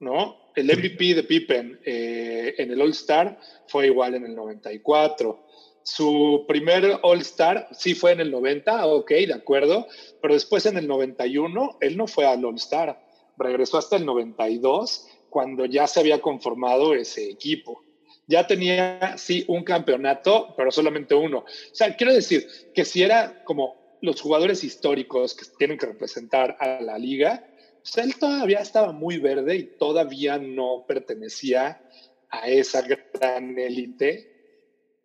[0.00, 0.36] ¿no?
[0.54, 5.46] El MVP de Pippen eh, en el All Star fue igual en el 94.
[5.82, 9.86] Su primer All Star sí fue en el 90, ok, de acuerdo,
[10.20, 13.00] pero después en el 91 él no fue al All Star,
[13.38, 17.82] regresó hasta el 92 cuando ya se había conformado ese equipo.
[18.26, 21.38] Ya tenía, sí, un campeonato, pero solamente uno.
[21.38, 26.56] O sea, quiero decir que si era como los jugadores históricos que tienen que representar
[26.60, 27.46] a la liga,
[27.82, 31.82] pues él todavía estaba muy verde y todavía no pertenecía
[32.28, 34.28] a esa gran élite.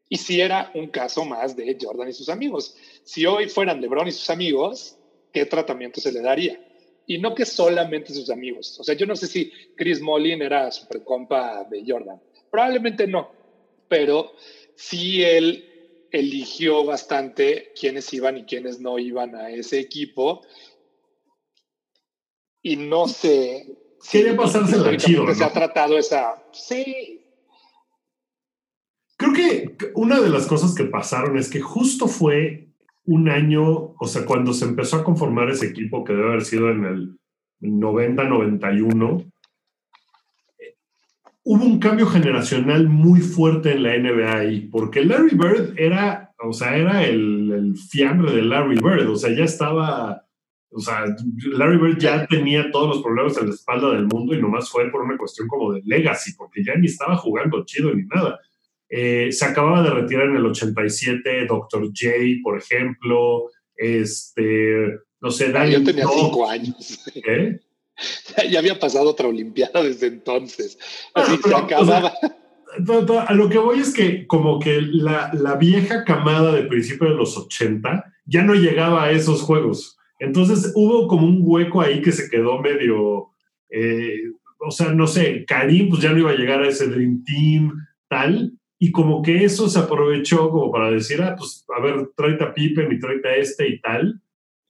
[0.09, 2.75] Y si era un caso más de Jordan y sus amigos.
[3.03, 4.97] Si hoy fueran LeBron y sus amigos,
[5.33, 6.59] ¿qué tratamiento se le daría?
[7.07, 8.79] y no que solamente sus amigos.
[8.79, 12.19] O sea, yo no sé si Chris Mullin era super compa de Jordan.
[12.49, 13.31] Probablemente no,
[13.87, 14.33] pero
[14.75, 15.74] sí él
[16.19, 20.41] eligió bastante quiénes iban y quiénes no iban a ese equipo.
[22.61, 23.77] Y no sé.
[24.09, 25.33] Quiere pasarse la chido.
[25.33, 26.43] Se ha tratado esa.
[26.51, 27.21] Sí.
[29.17, 32.69] Creo que una de las cosas que pasaron es que justo fue
[33.05, 36.71] un año, o sea, cuando se empezó a conformar ese equipo, que debe haber sido
[36.71, 37.19] en el
[37.61, 39.31] 90-91,
[41.45, 46.75] hubo un cambio generacional muy fuerte en la NBA porque Larry Bird era, o sea,
[46.75, 50.25] era el, el fiambre de Larry Bird, o sea, ya estaba,
[50.71, 51.05] o sea,
[51.53, 54.89] Larry Bird ya tenía todos los problemas en la espalda del mundo y nomás fue
[54.89, 58.39] por una cuestión como de legacy, porque ya ni estaba jugando chido ni nada.
[58.89, 61.83] Eh, se acababa de retirar en el 87 Dr.
[61.87, 62.11] J,
[62.43, 63.49] por ejemplo.
[63.75, 67.03] Este, no sé, ah, Yo tenía cinco años.
[68.49, 70.77] Ya había pasado otra Olimpiada desde entonces.
[71.13, 72.13] Así se acababa.
[73.27, 77.15] a lo que voy es que como que la, la vieja camada de principios de
[77.15, 79.97] los 80 ya no llegaba a esos juegos.
[80.19, 83.29] Entonces hubo como un hueco ahí que se quedó medio,
[83.69, 84.15] eh,
[84.59, 87.73] o sea, no sé, Karim pues ya no iba a llegar a ese Dream Team,
[88.07, 92.43] tal, y como que eso se aprovechó como para decir, ah, pues a ver, tráete
[92.43, 94.21] a Pippen y tráete a este y tal.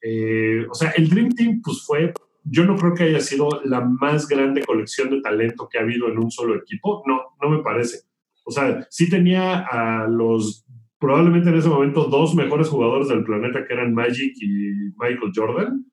[0.01, 2.13] Eh, o sea, el Dream Team pues fue,
[2.45, 6.08] yo no creo que haya sido la más grande colección de talento que ha habido
[6.08, 8.01] en un solo equipo, no, no me parece.
[8.45, 10.65] O sea, sí tenía a los,
[10.99, 15.86] probablemente en ese momento, dos mejores jugadores del planeta que eran Magic y Michael Jordan,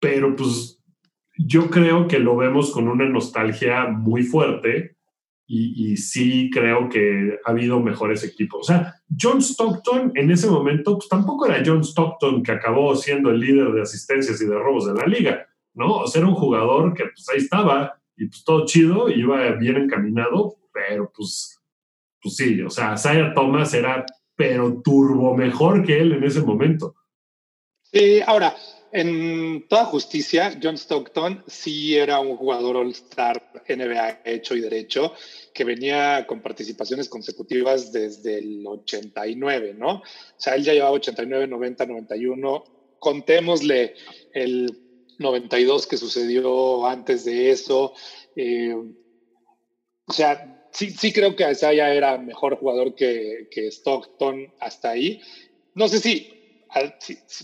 [0.00, 0.80] pero pues
[1.36, 4.96] yo creo que lo vemos con una nostalgia muy fuerte
[5.46, 8.60] y, sí creo que ha habido mejores equipos.
[8.60, 13.30] O sea, John Stockton en ese momento, pues tampoco era John Stockton que acabó siendo
[13.30, 15.98] el líder de asistencias y de robos de la liga, ¿no?
[15.98, 19.76] O sea, era un jugador que pues ahí estaba y pues todo chido, iba bien
[19.76, 21.60] encaminado, pero pues,
[22.22, 24.06] pues sí, o sea, Saya Thomas era
[24.36, 26.94] pero turbo mejor que él en ese momento.
[27.82, 28.56] Sí, ahora,
[28.92, 35.12] en toda justicia, John Stockton sí era un jugador All-Star NBA hecho y derecho,
[35.52, 39.96] que venía con participaciones consecutivas desde el 89, ¿no?
[39.96, 40.02] O
[40.36, 42.64] sea, él ya llevaba 89, 90, 91.
[42.98, 43.94] Contémosle
[44.32, 44.83] el
[45.18, 47.92] 92 que sucedió antes de eso.
[48.36, 48.74] Eh,
[50.06, 55.20] o sea, sí, sí creo que Isaiah era mejor jugador que, que Stockton hasta ahí.
[55.74, 56.30] No sé si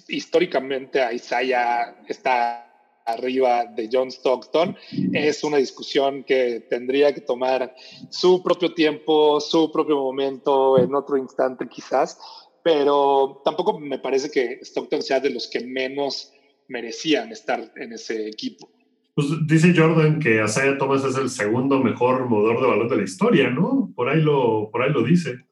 [0.09, 2.67] históricamente Isaiah está
[3.07, 4.77] arriba de John Stockton,
[5.13, 7.75] es una discusión que tendría que tomar
[8.09, 12.19] su propio tiempo, su propio momento, en otro instante quizás,
[12.63, 16.33] pero tampoco me parece que Stockton sea de los que menos
[16.71, 18.71] merecían estar en ese equipo.
[19.15, 23.03] Pues dice Jordan que Isaiah Thomas es el segundo mejor motor de balón de la
[23.03, 23.93] historia, ¿no?
[23.95, 25.45] Por ahí lo, por ahí lo dice.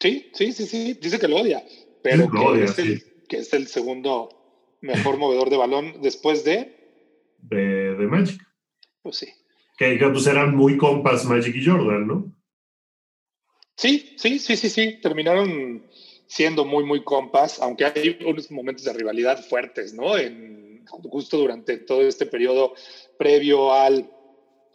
[0.00, 1.62] Sí, sí, sí, sí, dice que lo odia,
[2.02, 3.00] pero que odia, sí
[3.32, 4.28] que es el segundo
[4.82, 6.76] mejor movedor de balón después de...
[7.38, 8.42] De, Magic.
[9.00, 9.28] Pues sí.
[9.78, 12.36] Que, pues eran muy compas Magic y Jordan, ¿no?
[13.74, 14.98] Sí, sí, sí, sí, sí.
[15.00, 15.86] Terminaron
[16.26, 20.18] siendo muy, muy compas, aunque hay unos momentos de rivalidad fuertes, ¿no?
[20.18, 22.74] En, justo durante todo este periodo
[23.18, 24.10] previo al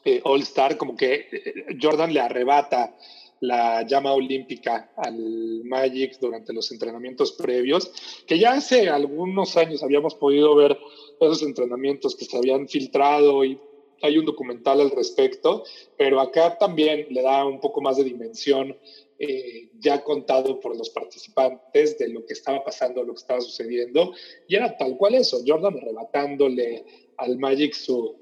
[0.06, 2.96] eh, All Star, como que eh, Jordan le arrebata
[3.40, 7.92] la llama olímpica al Magic durante los entrenamientos previos,
[8.26, 10.78] que ya hace algunos años habíamos podido ver
[11.20, 13.60] esos entrenamientos que se habían filtrado y
[14.02, 15.64] hay un documental al respecto,
[15.98, 18.78] pero acá también le da un poco más de dimensión
[19.20, 24.14] eh, ya contado por los participantes de lo que estaba pasando, lo que estaba sucediendo,
[24.48, 26.86] y era tal cual eso, Jordan arrebatándole
[27.18, 28.16] al Magic su,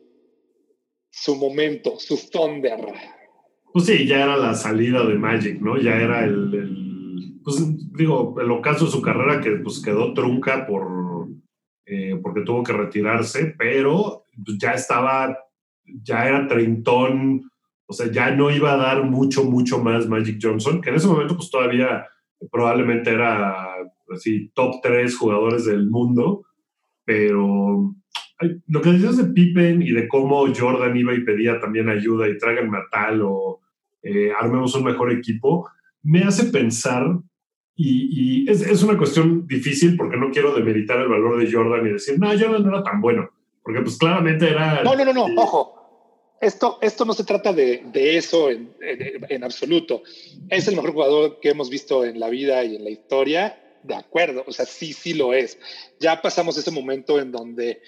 [1.10, 2.94] su momento, su thunder.
[3.74, 5.78] Pues sí, ya era la salida de Magic, ¿no?
[5.82, 7.58] Ya era el, pues
[7.94, 11.28] digo, el ocaso de su carrera que pues quedó trunca por,
[11.86, 15.38] eh, porque tuvo que retirarse, pero pues, ya estaba,
[15.84, 17.52] ya era treintón,
[17.88, 21.08] o sea, ya no iba a dar mucho, mucho más Magic Johnson, que en ese
[21.08, 22.06] momento pues todavía
[22.52, 23.76] probablemente era
[24.14, 26.46] así top tres jugadores del mundo,
[27.04, 27.96] pero
[28.68, 32.38] lo que decías de Pippen y de cómo Jordan iba y pedía también ayuda y
[32.38, 33.62] tráiganme a tal o
[34.04, 35.70] eh, armemos un mejor equipo,
[36.04, 37.18] me hace pensar,
[37.78, 41.94] y, es, es, una cuestión difícil porque no quiero demeritar el valor de Jordan y
[41.94, 43.30] decir, no, Jordan no era tan bueno,
[43.64, 44.82] porque pues claramente era...
[44.84, 45.85] No, no, no, no, ojo,
[46.42, 50.04] esto, esto no se trata de, de eso en, en, absoluto.
[50.50, 53.96] Es el mejor jugador que hemos visto en la vida y en la historia, de
[53.96, 55.58] acuerdo, o sea, sí, sí lo es.
[56.00, 57.82] Ya pasamos ese momento en donde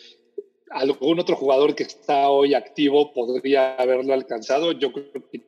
[0.69, 4.71] algún otro jugador que está hoy activo podría haberlo alcanzado.
[4.73, 5.41] Yo creo que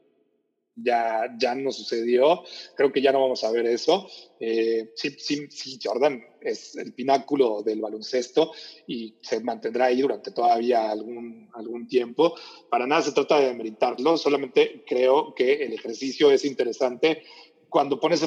[0.83, 2.43] ya, ya no sucedió.
[2.75, 4.07] Creo que ya no vamos a ver eso.
[4.39, 8.51] Eh, sí, sí, sí, Jordan es el pináculo del baloncesto
[8.87, 12.35] y se mantendrá ahí durante todavía algún, algún tiempo.
[12.69, 17.23] Para nada se trata de meritarlo, solamente creo que el ejercicio es interesante
[17.69, 18.25] cuando pones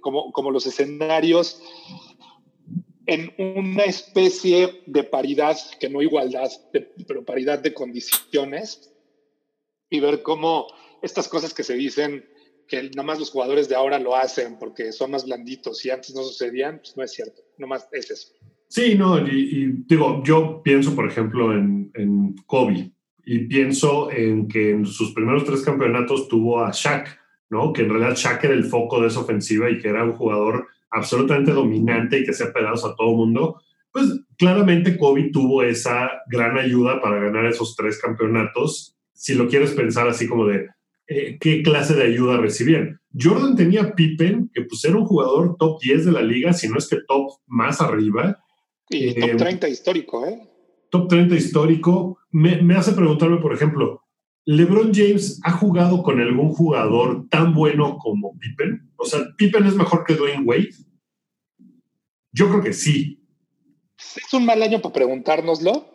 [0.00, 1.62] como, como los escenarios
[3.06, 6.50] en una especie de paridad, que no igualdad,
[7.06, 8.92] pero paridad de condiciones,
[9.90, 10.66] y ver cómo
[11.02, 12.24] estas cosas que se dicen
[12.68, 16.14] que nada más los jugadores de ahora lo hacen porque son más blanditos y antes
[16.14, 18.28] no sucedían, pues no es cierto, más es eso.
[18.68, 22.92] Sí, no, y, digo, yo pienso, por ejemplo, en, en, Kobe
[23.24, 27.72] y pienso en que en sus primeros tres campeonatos tuvo a Shaq, ¿no?
[27.72, 30.66] Que en realidad Shaq era el foco de esa ofensiva y que era un jugador
[30.90, 33.60] absolutamente dominante y que hacía pedazos a todo mundo.
[33.90, 38.96] Pues claramente Kobe tuvo esa gran ayuda para ganar esos tres campeonatos.
[39.14, 40.68] Si lo quieres pensar así como de,
[41.08, 43.00] eh, qué clase de ayuda recibían.
[43.18, 46.76] Jordan tenía Pippen, que pues era un jugador top 10 de la liga, si no
[46.76, 48.38] es que top más arriba.
[48.90, 50.38] Y top 30 eh, histórico, ¿eh?
[50.90, 52.18] Top 30 histórico.
[52.30, 54.02] Me, me hace preguntarme, por ejemplo,
[54.44, 58.90] ¿LeBron James ha jugado con algún jugador tan bueno como Pippen?
[58.96, 60.70] O sea, ¿Pippen es mejor que Dwayne Wade?
[62.32, 63.22] Yo creo que sí.
[63.96, 65.86] Es un mal año para preguntárnoslo,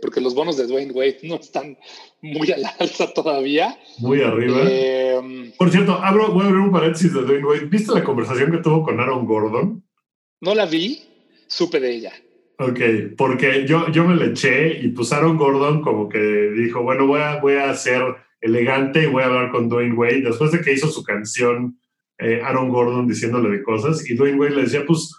[0.00, 1.76] porque los bonos de Dwayne Wade no están
[2.20, 3.78] muy a la alza todavía.
[3.98, 4.60] Muy arriba.
[4.64, 7.66] Eh, Por cierto, abro, voy a abrir un paréntesis de Dwayne Wade.
[7.66, 9.84] ¿Viste la conversación que tuvo con Aaron Gordon?
[10.40, 11.02] No la vi,
[11.46, 12.12] supe de ella.
[12.60, 12.80] Ok,
[13.16, 17.20] porque yo, yo me le eché y pues Aaron Gordon como que dijo, bueno, voy
[17.20, 18.02] a, voy a ser
[18.40, 20.22] elegante y voy a hablar con Dwayne Wade.
[20.22, 21.78] Después de que hizo su canción
[22.18, 25.14] eh, Aaron Gordon diciéndole de cosas y Dwayne Wade le decía, pues,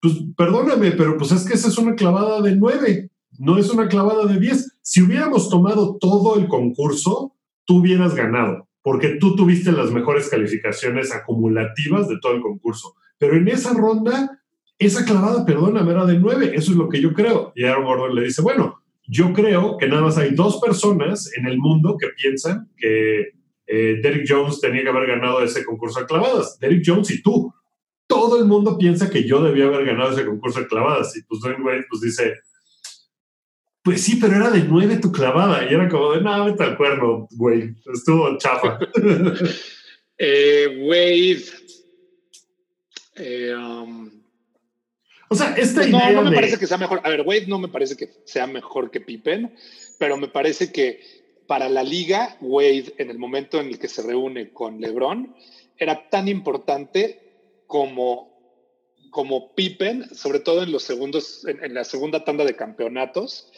[0.00, 3.88] pues perdóname, pero pues es que esa es una clavada de nueve no es una
[3.88, 4.78] clavada de 10.
[4.82, 11.12] Si hubiéramos tomado todo el concurso, tú hubieras ganado, porque tú tuviste las mejores calificaciones
[11.12, 12.94] acumulativas de todo el concurso.
[13.18, 14.42] Pero en esa ronda,
[14.78, 16.52] esa clavada, perdóname, era de 9.
[16.54, 17.52] Eso es lo que yo creo.
[17.54, 21.46] Y Aaron Gordon le dice, bueno, yo creo que nada más hay dos personas en
[21.46, 23.32] el mundo que piensan que
[23.66, 26.58] eh, Derrick Jones tenía que haber ganado ese concurso de clavadas.
[26.58, 27.52] Derrick Jones y tú.
[28.06, 31.16] Todo el mundo piensa que yo debía haber ganado ese concurso de clavadas.
[31.16, 32.34] Y pues Dwayne pues dice,
[33.82, 35.64] pues sí, pero era de nueve tu clavada.
[35.64, 37.74] Y era como de, no, vete al cuerno, güey.
[37.92, 38.78] Estuvo chafa.
[40.18, 41.44] eh, Wade.
[43.16, 44.10] Eh, um,
[45.28, 47.00] o sea, esta pues idea No, no me parece que sea mejor.
[47.04, 49.54] A ver, Wade no me parece que sea mejor que Pippen,
[49.98, 51.00] pero me parece que
[51.46, 55.34] para la liga, Wade, en el momento en el que se reúne con LeBron,
[55.78, 58.38] era tan importante como,
[59.10, 63.50] como Pippen, sobre todo en los segundos, en la segunda tanda de campeonatos,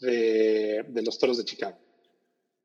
[0.00, 1.76] de, los Toros de Chicago.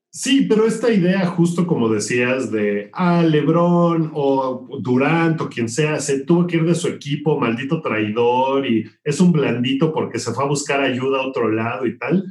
[0.09, 5.99] Sí, pero esta idea, justo como decías, de ah, Lebron o Durant o quien sea,
[5.99, 10.31] se tuvo que ir de su equipo, maldito traidor, y es un blandito porque se
[10.31, 12.23] fue a buscar ayuda a otro lado y tal,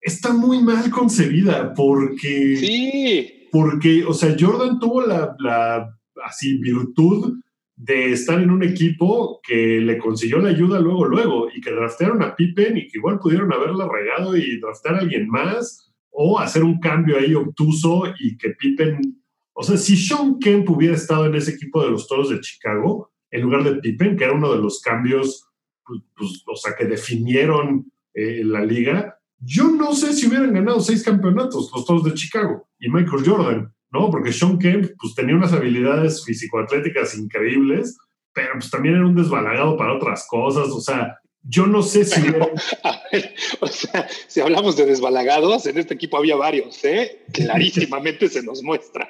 [0.00, 2.56] está muy mal concebida porque.
[2.56, 3.48] Sí.
[3.50, 7.40] Porque, o sea, Jordan tuvo la, la así virtud
[7.78, 12.22] de estar en un equipo que le consiguió la ayuda luego, luego, y que draftearon
[12.22, 16.64] a Pippen y que igual pudieron haberla regado y draftear a alguien más, o hacer
[16.64, 19.22] un cambio ahí obtuso y que Pippen,
[19.52, 23.12] o sea, si Sean Kemp hubiera estado en ese equipo de los Toros de Chicago,
[23.30, 25.48] en lugar de Pippen, que era uno de los cambios,
[25.86, 30.80] pues, pues o sea, que definieron eh, la liga, yo no sé si hubieran ganado
[30.80, 34.10] seis campeonatos los Toros de Chicago y Michael Jordan, ¿no?
[34.10, 37.96] Porque Sean Kemp, pues tenía unas habilidades físico-atléticas increíbles,
[38.32, 42.20] pero pues también era un desbalagado para otras cosas, o sea, yo no sé si...
[42.84, 47.24] a ver, o sea, si hablamos de desbalagados, en este equipo había varios, ¿eh?
[47.32, 49.08] Clarísimamente se nos muestra.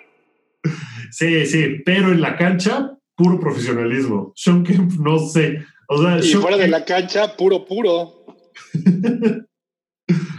[1.10, 4.32] Sí, sí, pero en la cancha, puro profesionalismo.
[4.36, 5.64] Sean Kemp, no sé.
[5.88, 8.26] O sea, y fuera de la cancha, puro, puro.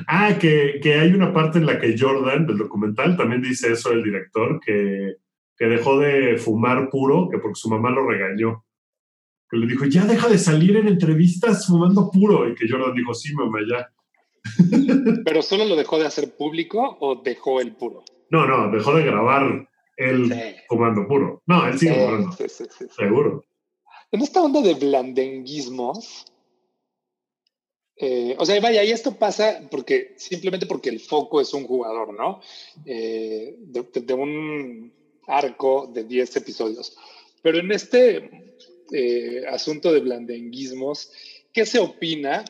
[0.09, 3.91] ah, que, que, hay una parte en la que Jordan, del documental, también dice eso
[3.91, 5.15] el director, que,
[5.57, 8.65] que dejó de fumar puro, que porque su mamá lo regañó
[9.49, 12.47] que le dijo, ya deja de salir en entrevistas fumando puro.
[12.47, 13.89] Y que Jordan dijo, sí, mamá, ya.
[15.25, 18.03] ¿Pero solo lo dejó de hacer público o dejó el puro?
[18.29, 20.31] No, no, dejó de grabar él
[20.67, 21.41] fumando puro.
[21.47, 22.37] No, él sigue fumando.
[22.95, 23.43] Seguro.
[24.11, 26.25] En esta onda de blandenguismos,
[28.01, 32.13] eh, o sea, vaya, y esto pasa porque simplemente porque el foco es un jugador,
[32.13, 32.39] ¿no?
[32.85, 34.93] Eh, de, de, un
[35.27, 36.95] arco de 10 episodios.
[37.41, 38.55] Pero en este
[38.93, 41.11] eh, asunto de blandenguismos,
[41.51, 42.45] ¿qué se opina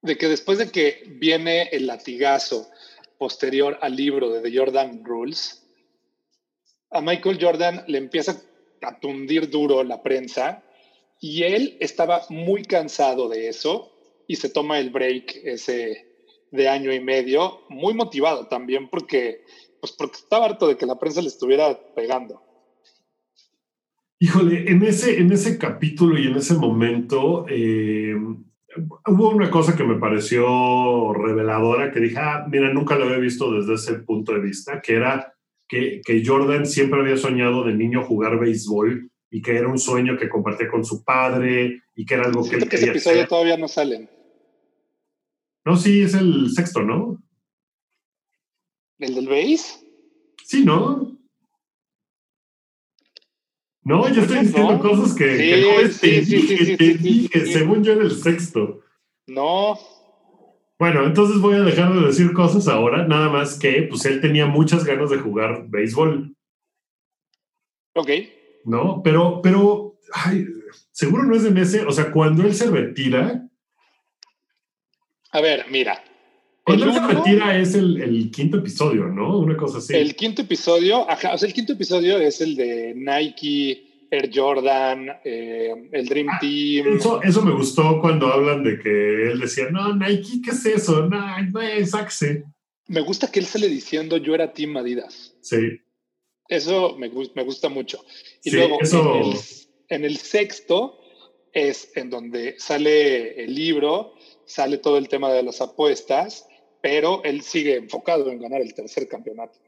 [0.00, 2.70] de que después de que viene el latigazo
[3.18, 5.66] posterior al libro de The Jordan Rules,
[6.90, 8.42] a Michael Jordan le empieza
[8.80, 10.62] a tundir duro la prensa
[11.22, 13.92] y él estaba muy cansado de eso
[14.26, 16.08] y se toma el break ese
[16.50, 19.44] de año y medio, muy motivado también porque,
[19.80, 22.42] pues porque estaba harto de que la prensa le estuviera pegando.
[24.18, 28.14] Híjole, en ese, en ese capítulo y en ese momento eh,
[29.06, 33.52] hubo una cosa que me pareció reveladora, que dije, ah, mira, nunca lo había visto
[33.52, 35.34] desde ese punto de vista, que era
[35.68, 40.18] que, que Jordan siempre había soñado de niño jugar béisbol y que era un sueño
[40.18, 43.56] que compartía con su padre y que era algo que él que ese episodio todavía
[43.56, 44.08] no salen.
[45.64, 47.22] No, sí, es el sexto, ¿no?
[48.98, 49.82] ¿El del béis?
[50.44, 51.18] Sí, ¿no?
[53.84, 58.82] No, yo estoy diciendo cosas que, sí, sí, sí, que según yo era el sexto.
[59.26, 59.78] No.
[60.78, 64.44] Bueno, entonces voy a dejar de decir cosas ahora, nada más que pues él tenía
[64.44, 66.36] muchas ganas de jugar béisbol.
[67.94, 68.10] Ok.
[68.64, 70.46] No, pero, pero, ay,
[70.90, 73.48] seguro no es en ese, o sea, cuando él se retira.
[75.32, 76.02] A ver, mira,
[76.64, 79.38] cuando él se retira es el, el, quinto episodio, ¿no?
[79.38, 79.94] Una cosa así.
[79.94, 85.08] El quinto episodio, ajá, o sea, el quinto episodio es el de Nike, Air Jordan,
[85.24, 86.96] eh, el Dream ah, Team.
[86.96, 91.08] Eso, eso, me gustó cuando hablan de que él decía, no, Nike, ¿qué es eso?
[91.08, 92.44] No, no es Axe.
[92.86, 95.34] Me gusta que él sale diciendo yo era Team Adidas.
[95.40, 95.80] Sí.
[96.52, 98.04] Eso me, me gusta mucho.
[98.44, 99.36] Y luego en, el,
[99.88, 100.98] en el sexto
[101.52, 106.46] es en donde sale el libro, sale todo el tema de las apuestas
[106.82, 109.58] pero él sigue enfocado en ganar el tercer campeonato.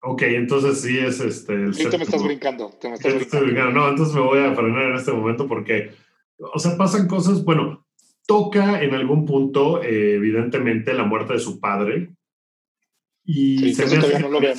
[0.00, 1.52] Ok, entonces sí es este.
[1.52, 2.70] El te me estás brincando.
[2.80, 3.72] Te me estás brincando.
[3.72, 5.90] No, entonces me voy a frenar en este momento porque,
[6.38, 7.44] o sea, pasan cosas.
[7.44, 7.84] Bueno,
[8.26, 12.14] toca en algún punto, eh, evidentemente, la muerte de su padre.
[13.30, 14.54] Y se, me hace, no que,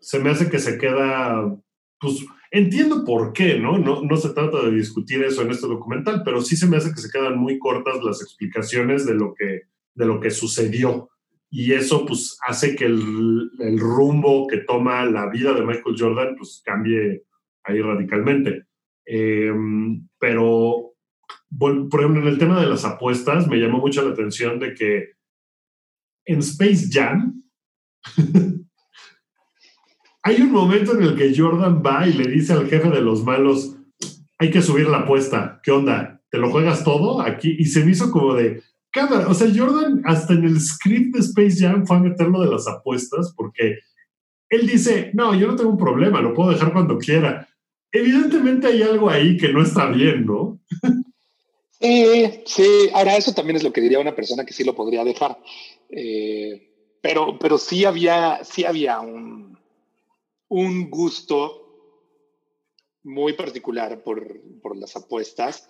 [0.00, 1.56] se me hace que se queda.
[2.00, 3.78] Pues entiendo por qué, ¿no?
[3.78, 4.02] ¿no?
[4.02, 7.00] No se trata de discutir eso en este documental, pero sí se me hace que
[7.00, 9.62] se quedan muy cortas las explicaciones de lo que
[9.94, 11.10] de lo que sucedió.
[11.48, 16.60] Y eso pues hace que el, rumbo que toma la vida de Michael Jordan pues
[16.64, 17.22] cambie
[17.62, 18.64] ahí radicalmente.
[19.04, 20.94] Em, pero,
[21.50, 24.74] bueno, por ejemplo, en el tema de las apuestas me llamó mucho la atención de
[24.74, 25.12] que
[26.24, 27.41] en Space Jam
[30.22, 33.24] hay un momento en el que Jordan va y le dice al jefe de los
[33.24, 33.76] malos,
[34.38, 36.20] hay que subir la apuesta, ¿qué onda?
[36.30, 37.56] ¿Te lo juegas todo aquí?
[37.58, 41.20] Y se me hizo como de, cada, o sea, Jordan hasta en el script de
[41.20, 43.78] Space Jam fue a meterlo de las apuestas porque
[44.48, 47.48] él dice, no, yo no tengo un problema, lo puedo dejar cuando quiera.
[47.90, 50.60] Evidentemente hay algo ahí que no está bien, ¿no?
[51.80, 52.90] Sí, sí.
[52.94, 55.38] Ahora, eso también es lo que diría una persona que sí lo podría dejar.
[55.90, 56.71] Eh,
[57.02, 59.58] pero, pero sí había, sí había un,
[60.48, 61.58] un gusto
[63.02, 65.68] muy particular por, por las apuestas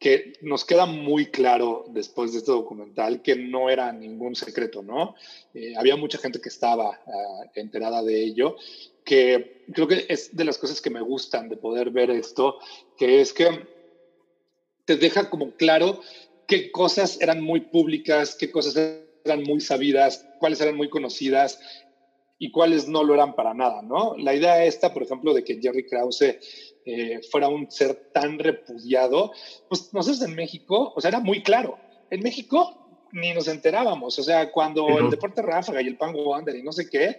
[0.00, 5.14] que nos queda muy claro después de este documental que no era ningún secreto, ¿no?
[5.52, 8.56] Eh, había mucha gente que estaba ah, enterada de ello,
[9.04, 12.58] que creo que es de las cosas que me gustan de poder ver esto,
[12.96, 13.68] que es que
[14.86, 16.00] te deja como claro
[16.46, 21.58] qué cosas eran muy públicas, qué cosas eran muy sabidas, cuáles eran muy conocidas
[22.38, 24.16] y cuáles no lo eran para nada, ¿no?
[24.16, 26.38] La idea esta, por ejemplo, de que Jerry Krause
[26.86, 29.32] eh, fuera un ser tan repudiado,
[29.68, 31.78] pues nosotros en México, o sea, era muy claro.
[32.10, 32.76] En México
[33.12, 36.72] ni nos enterábamos, o sea, cuando el Deporte Ráfaga y el Pan Wonder y no
[36.72, 37.16] sé qué,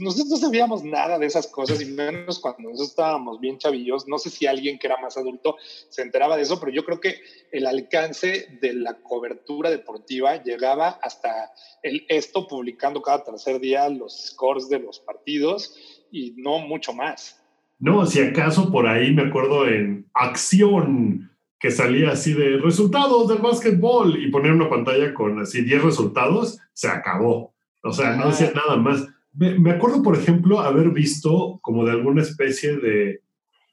[0.00, 4.06] nosotros no sabíamos nada de esas cosas y menos cuando nosotros estábamos bien chavillos.
[4.08, 5.56] No sé si alguien que era más adulto
[5.88, 7.20] se enteraba de eso, pero yo creo que
[7.52, 11.50] el alcance de la cobertura deportiva llegaba hasta
[11.82, 15.74] el, esto publicando cada tercer día los scores de los partidos
[16.10, 17.42] y no mucho más.
[17.78, 21.30] No, si acaso por ahí me acuerdo en Acción
[21.60, 26.58] que salía así de resultados del básquetbol y poner una pantalla con así 10 resultados,
[26.72, 27.54] se acabó.
[27.82, 29.08] O sea, no decía nada más
[29.38, 33.20] me, acuerdo, por ejemplo, haber visto como de alguna especie de,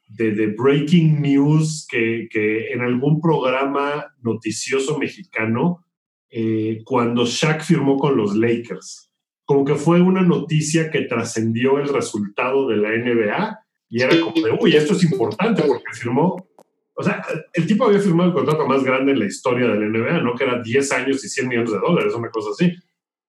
[0.08, 5.84] de, breaking news que, que, en algún programa noticioso mexicano,
[6.30, 9.10] eh, cuando Shaq firmó con los Lakers.
[9.44, 13.58] Como que fue una noticia que trascendió el resultado de la NBA
[13.88, 16.48] y era como de, uy, esto es importante porque firmó.
[16.94, 19.86] O sea, el tipo había firmado el contrato más grande en la historia de la
[19.86, 20.34] NBA, ¿no?
[20.34, 22.72] Que era 10 años y 100 millones de dólares, una cosa así.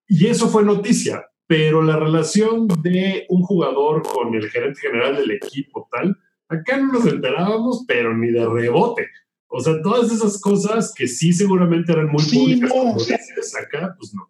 [0.07, 5.31] Y eso fue noticia pero la relación de un jugador con el gerente general del
[5.31, 6.15] equipo, tal,
[6.49, 9.07] acá no nos enterábamos, pero ni de rebote.
[9.47, 14.13] O sea, todas esas cosas que sí seguramente eran muy públicas, como dices acá, pues
[14.13, 14.29] no.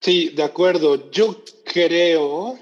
[0.00, 1.10] Sí, de acuerdo.
[1.10, 2.58] Yo creo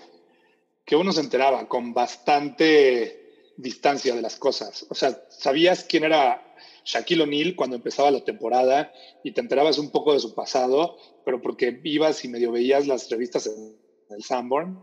[0.84, 4.86] que uno se enteraba con bastante distancia de las cosas.
[4.90, 6.43] O sea, sabías quién era
[6.85, 11.41] Shaquille O'Neal cuando empezaba la temporada y te enterabas un poco de su pasado, pero
[11.41, 13.76] porque ibas y medio veías las revistas en
[14.11, 14.78] el Sanborn,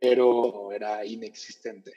[0.00, 1.92] pero era inexistente.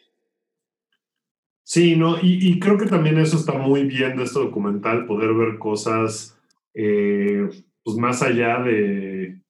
[1.63, 5.57] Sí, no, y, creo que también eso está muy bien de este documental, poder ver
[5.57, 6.37] cosas
[6.75, 7.49] eh,
[7.83, 9.41] pues más allá de,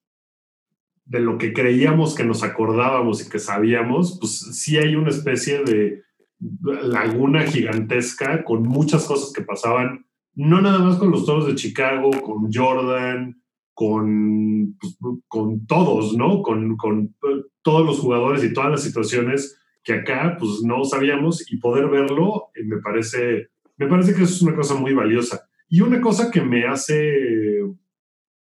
[1.04, 5.64] de lo que creíamos que nos acordábamos y que sabíamos, pues sí hay una especie
[5.64, 6.05] de
[6.40, 12.12] laguna gigantesca con muchas cosas que pasaban, no nada más con los toros de Chicago,
[12.12, 13.42] con Jordan,
[13.74, 16.42] con, pues, con todos, ¿no?
[16.42, 17.16] Con, con,
[17.62, 22.50] todos los jugadores y todas las situaciones que acá pues no sabíamos y poder verlo
[22.54, 25.48] eh, me parece, me parece que es una cosa muy valiosa.
[25.68, 27.64] Y una cosa que me hace,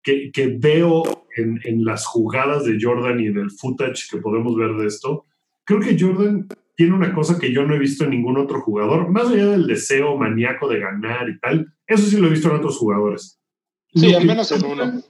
[0.01, 1.03] que, que veo
[1.37, 5.25] en, en las jugadas de Jordan y en el footage que podemos ver de esto,
[5.63, 9.09] creo que Jordan tiene una cosa que yo no he visto en ningún otro jugador,
[9.09, 12.55] más allá del deseo maníaco de ganar y tal, eso sí lo he visto en
[12.55, 13.39] otros jugadores.
[13.93, 15.03] Sí, al menos en uno.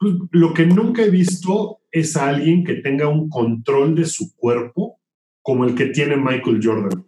[0.00, 4.34] Pues, lo que nunca he visto es a alguien que tenga un control de su
[4.34, 5.00] cuerpo
[5.42, 7.06] como el que tiene Michael Jordan.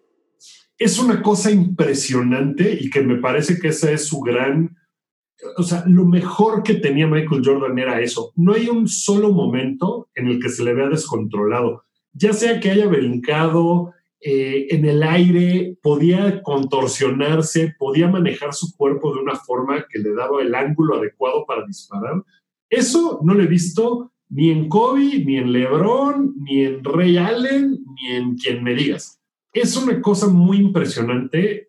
[0.79, 4.77] Es una cosa impresionante y que me parece que esa es su gran...
[5.57, 8.33] O sea, lo mejor que tenía Michael Jordan era eso.
[8.37, 11.86] No hay un solo momento en el que se le vea descontrolado
[12.17, 19.15] ya sea que haya brincado eh, en el aire, podía contorsionarse, podía manejar su cuerpo
[19.15, 22.23] de una forma que le daba el ángulo adecuado para disparar.
[22.71, 27.79] Eso no lo he visto ni en Kobe, ni en LeBron, ni en Ray Allen,
[27.95, 29.21] ni en quien me digas.
[29.53, 31.69] Es una cosa muy impresionante eh,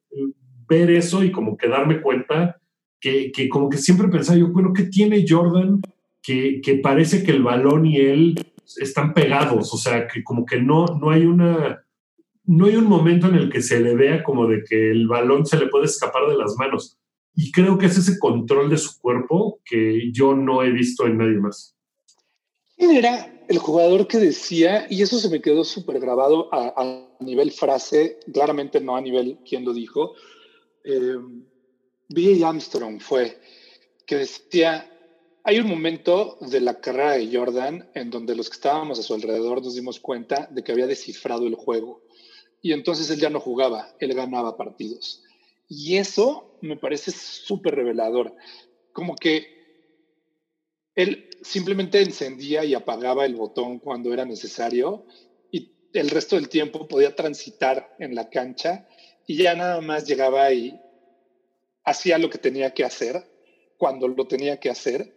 [0.68, 2.60] ver eso y como que darme cuenta
[3.00, 5.82] que, que como que siempre pensaba yo, bueno, ¿qué tiene Jordan
[6.24, 8.47] que, que parece que el balón y él
[8.78, 11.84] están pegados, o sea, que como que no, no hay una,
[12.44, 15.46] no hay un momento en el que se le vea como de que el balón
[15.46, 16.98] se le puede escapar de las manos.
[17.34, 21.18] Y creo que es ese control de su cuerpo que yo no he visto en
[21.18, 21.76] nadie más.
[22.76, 27.52] ¿Quién era el jugador que decía, y eso se me quedó súper grabado a, nivel
[27.52, 30.14] frase, claramente no a nivel quién lo dijo,
[30.84, 31.16] eh.
[32.46, 33.40] Armstrong fue,
[34.06, 34.90] que decía,
[35.48, 39.14] hay un momento de la carrera de Jordan en donde los que estábamos a su
[39.14, 42.04] alrededor nos dimos cuenta de que había descifrado el juego.
[42.62, 45.24] Y entonces él ya no jugaba, él ganaba partidos.
[45.70, 48.36] Y eso me parece súper revelador.
[48.92, 49.48] Como que
[50.96, 55.06] él simplemente encendía y apagaba el botón cuando era necesario
[55.50, 58.86] y el resto del tiempo podía transitar en la cancha
[59.26, 60.78] y ya nada más llegaba y
[61.86, 63.24] hacía lo que tenía que hacer
[63.78, 65.16] cuando lo tenía que hacer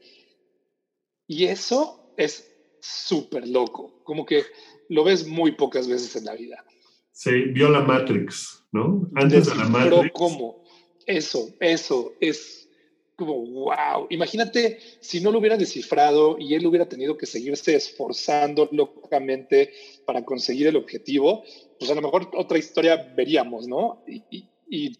[1.30, 2.50] y eso es
[2.80, 4.42] súper loco, como que
[4.88, 6.64] lo ves muy pocas veces en la vida.
[7.12, 9.08] Sí, vio la Matrix, ¿no?
[9.14, 10.10] Antes de la Matrix.
[10.12, 10.64] ¿cómo?
[11.06, 12.68] Eso, eso es
[13.14, 14.08] como, wow.
[14.10, 19.72] Imagínate si no lo hubiera descifrado y él hubiera tenido que seguirse esforzando locamente
[20.04, 21.44] para conseguir el objetivo,
[21.78, 24.02] pues a lo mejor otra historia veríamos, ¿no?
[24.08, 24.98] Y, y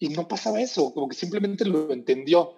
[0.00, 2.54] y no pasaba eso, como que simplemente lo entendió.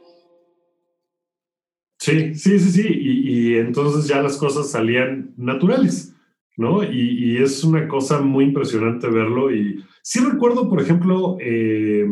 [2.01, 6.17] Sí, sí, sí, sí, y, entonces ya las cosas salían naturales,
[6.57, 6.83] ¿no?
[6.83, 9.55] Y, es una cosa muy impresionante verlo.
[9.55, 12.07] Y sí recuerdo, por ejemplo, eh,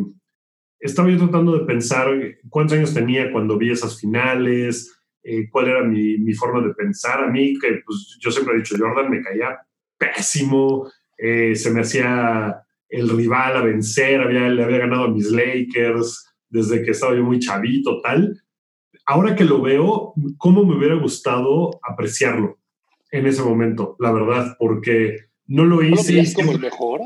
[0.78, 2.06] estaba yo tratando de pensar
[2.50, 7.24] cuántos años tenía cuando vi esas finales, eh, cuál era mi, mi, forma de pensar.
[7.24, 9.58] A mí, que pues yo siempre he dicho, Jordan me caía
[9.96, 15.30] pésimo, eh, se me hacía el rival a vencer, había, le había ganado a mis
[15.30, 18.38] Lakers desde que estaba yo muy chavito, tal
[19.08, 22.58] ahora que lo veo, cómo me hubiera gustado apreciarlo
[23.10, 25.94] en ese momento, la verdad, porque no lo hice.
[25.94, 27.00] ¿No lo veías como el mejor?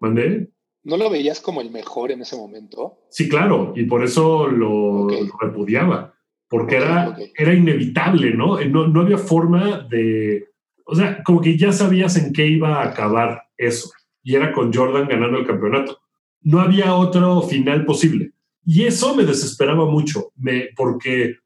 [0.00, 0.50] ¿Mandé?
[0.82, 3.00] ¿No lo veías como el mejor en ese momento?
[3.10, 5.08] Sí, claro, y por eso lo,
[5.40, 6.14] repudiaba,
[6.48, 8.58] porque era, era inevitable, ¿no?
[8.64, 8.88] ¿no?
[8.88, 10.48] No había forma de...
[10.86, 13.90] O sea, como que ya sabías en qué iba a acabar eso,
[14.22, 15.98] y era con Jordan ganando el campeonato.
[16.40, 18.32] No había otro final posible.
[18.64, 21.36] Y eso me desesperaba mucho, me, porque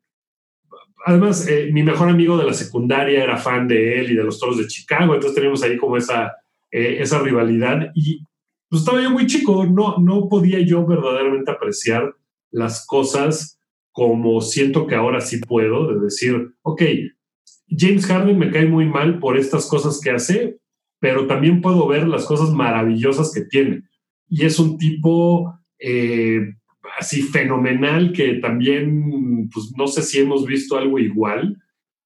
[1.07, 4.41] además eh, mi mejor amigo de la secundaria era fan de él y de los
[4.41, 6.35] Toros de Chicago, entonces teníamos ahí como esa,
[6.73, 8.25] eh, esa rivalidad y
[8.69, 12.13] pues estaba yo muy chico, no, no podía yo verdaderamente apreciar
[12.51, 13.61] las cosas
[13.93, 16.83] como siento que ahora sí puedo, de decir, ok,
[17.69, 20.59] James Harden me cae muy mal por estas cosas que hace,
[20.99, 23.85] pero también puedo ver las cosas maravillosas que tiene.
[24.29, 26.41] Y es un tipo eh,
[26.99, 31.63] así fenomenal que también, pues no sé si hemos visto algo igual,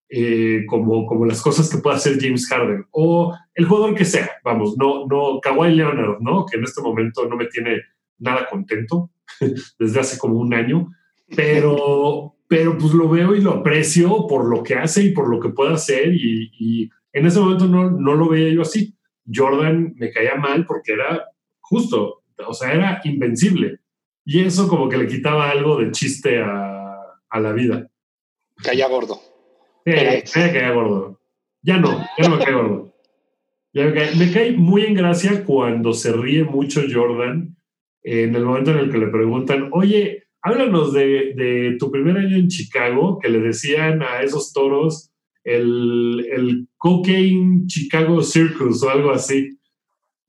[0.08, 4.28] eh, como, como las cosas que puede hacer James Harden o el jugador que sea,
[4.44, 6.44] vamos, no, no, Kawhi Leonard, ¿no?
[6.46, 7.82] Que en este momento no me tiene
[8.18, 9.10] nada contento
[9.78, 10.88] desde hace como un año,
[11.36, 15.38] pero, pero pues lo veo y lo aprecio por lo que hace y por lo
[15.38, 18.96] que puede hacer y, y en ese momento no, no lo veía yo así.
[19.32, 21.24] Jordan me caía mal porque era
[21.60, 23.78] justo, o sea, era invencible
[24.32, 26.94] y eso como que le quitaba algo de chiste a,
[27.28, 27.90] a la vida.
[28.62, 29.20] Caía gordo.
[29.84, 29.92] Sí,
[30.32, 31.20] caía gordo.
[31.62, 32.94] Ya no, ya no me cae gordo.
[33.72, 37.56] me, cae, me cae muy en gracia cuando se ríe mucho Jordan
[38.04, 42.36] en el momento en el que le preguntan, oye, háblanos de, de, tu primer año
[42.36, 45.10] en Chicago, que le decían a esos toros
[45.42, 49.58] el, el Cocaine Chicago Circus o algo así,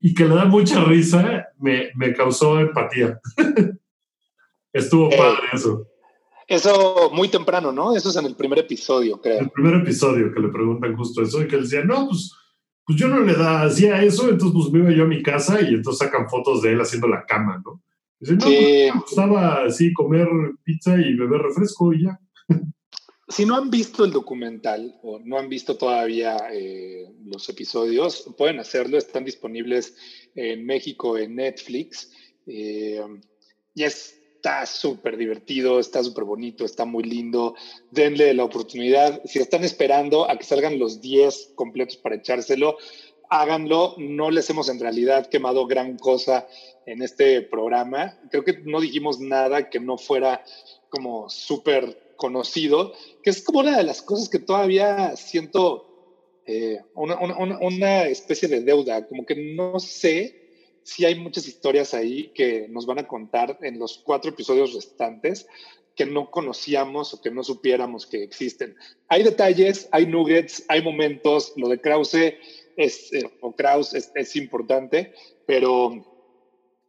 [0.00, 3.20] y que le da mucha risa, me, me causó empatía.
[4.72, 5.86] Estuvo eh, padre eso.
[6.48, 7.96] Eso muy temprano, ¿no?
[7.96, 9.40] Eso es en el primer episodio, creo.
[9.40, 12.32] El primer episodio que le preguntan justo eso y que él decía, no, pues,
[12.84, 15.60] pues yo no le da, hacía eso, entonces pues me iba yo a mi casa
[15.60, 17.82] y entonces sacan fotos de él haciendo la cama, ¿no?
[18.18, 20.28] Dice, no, pues, me gustaba así comer
[20.64, 22.20] pizza y beber refresco y ya.
[23.28, 28.58] Si no han visto el documental o no han visto todavía eh, los episodios, pueden
[28.58, 29.96] hacerlo, están disponibles
[30.34, 32.10] en México en Netflix.
[32.46, 33.00] Eh,
[33.74, 37.54] y es está súper divertido, está súper bonito, está muy lindo.
[37.92, 39.22] Denle la oportunidad.
[39.24, 42.76] Si están esperando a que salgan los 10 completos para echárselo,
[43.30, 43.94] háganlo.
[43.98, 46.48] No les hemos en realidad quemado gran cosa
[46.86, 48.18] en este programa.
[48.32, 50.42] Creo que no dijimos nada que no fuera
[50.88, 55.86] como súper conocido, que es como una de las cosas que todavía siento
[56.46, 60.41] eh, una, una, una especie de deuda, como que no sé
[60.84, 65.46] sí hay muchas historias ahí que nos van a contar en los cuatro episodios restantes
[65.94, 68.76] que no conocíamos o que no supiéramos que existen.
[69.08, 72.34] Hay detalles, hay nuggets, hay momentos, lo de Krause
[72.76, 75.12] es, eh, o Kraus es, importante,
[75.46, 75.90] pero,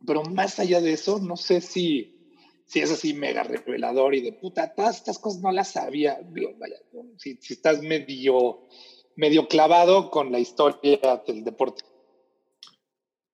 [0.05, 2.15] pero más allá de eso, no sé si,
[2.65, 6.19] si es así mega revelador y de puta, todas estas cosas no las sabía.
[7.17, 8.61] si, si estás medio,
[9.17, 11.83] medio clavado con la historia del deporte.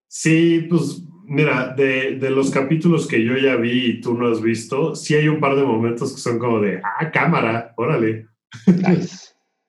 [0.10, 4.95] Sí, pues mira, de, los capítulos que yo ya vi y tú no has visto,
[4.95, 8.28] sí hay un par de momentos que son como de, ah, cámara, órale.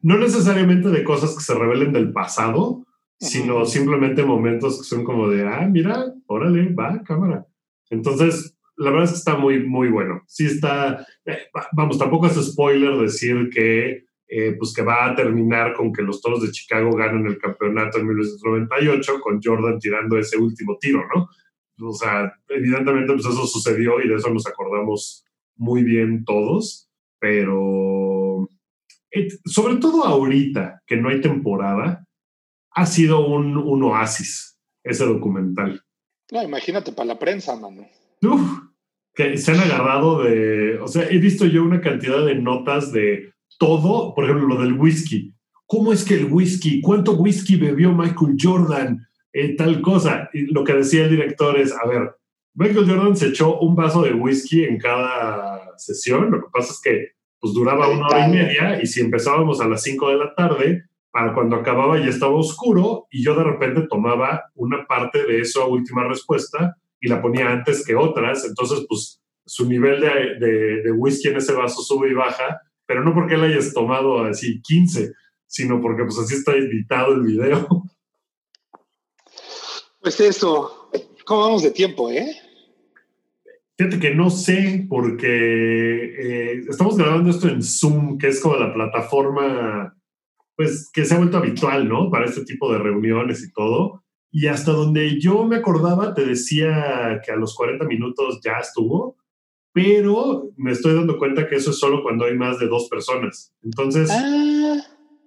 [0.00, 2.86] no necesariamente de cosas que se revelen del pasado,
[3.18, 7.46] sino simplemente momentos que son como de, ah, mira, órale, va, cámara.
[7.90, 10.22] Entonces, la verdad es que está muy, muy bueno.
[10.26, 11.36] Sí está, eh,
[11.72, 16.20] vamos, tampoco es spoiler decir que eh, pues que va a terminar con que los
[16.20, 21.28] Toros de Chicago ganen el campeonato en 1998 con Jordan tirando ese último tiro, ¿no?
[21.82, 25.24] O sea, evidentemente pues eso sucedió y de eso nos acordamos
[25.56, 28.48] muy bien todos, pero
[29.10, 32.06] eh, sobre todo ahorita que no hay temporada,
[32.70, 35.82] ha sido un, un oasis ese documental.
[36.30, 37.84] No, imagínate para la prensa, mano.
[38.22, 38.60] Uf,
[39.12, 43.32] que se han agarrado de, o sea, he visto yo una cantidad de notas de
[43.60, 45.34] todo, por ejemplo, lo del whisky.
[45.66, 46.80] ¿Cómo es que el whisky?
[46.80, 49.06] ¿Cuánto whisky bebió Michael Jordan?
[49.32, 50.30] Eh, tal cosa.
[50.32, 52.16] Y lo que decía el director es, a ver,
[52.54, 56.30] Michael Jordan se echó un vaso de whisky en cada sesión.
[56.30, 57.08] Lo que pasa es que
[57.38, 60.84] pues duraba una hora y media y si empezábamos a las 5 de la tarde,
[61.10, 65.64] para cuando acababa ya estaba oscuro y yo de repente tomaba una parte de esa
[65.64, 68.44] última respuesta y la ponía antes que otras.
[68.44, 73.14] Entonces, pues su nivel de, de, whisky en ese vaso sube y baja, pero no
[73.14, 75.12] porque él hayas tomado así 15,
[75.46, 77.68] sino porque pues así está editado el video.
[80.00, 80.90] Pues eso,
[81.24, 82.34] ¿cómo vamos de tiempo, eh?
[83.78, 88.74] Fíjate que no sé, porque eh, estamos grabando esto en Zoom, que es como la
[88.74, 89.96] plataforma,
[90.56, 92.10] pues, que se ha vuelto habitual, ¿no?
[92.10, 94.02] Para este tipo de reuniones y todo.
[94.32, 99.19] Y hasta donde yo me acordaba, te decía que a los 40 minutos ya estuvo,
[99.72, 103.52] pero me estoy dando cuenta que eso es solo cuando hay más de dos personas.
[103.62, 104.76] Entonces, ah.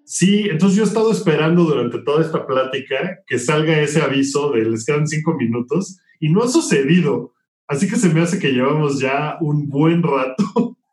[0.04, 4.66] sí, entonces yo he estado esperando durante toda esta plática que salga ese aviso de
[4.66, 7.34] les quedan cinco minutos y no ha sucedido.
[7.68, 10.78] Así que se me hace que llevamos ya un buen rato.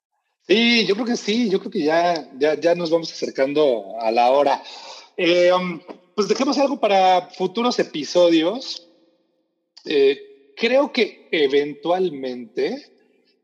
[0.46, 4.32] Sí, yo creo que sí, yo creo que ya, ya, nos vamos acercando a la
[4.32, 4.60] hora.
[5.16, 5.78] Eh, um,
[6.16, 8.88] pues dejemos algo para futuros episodios.
[9.84, 12.84] Eh, creo que eventualmente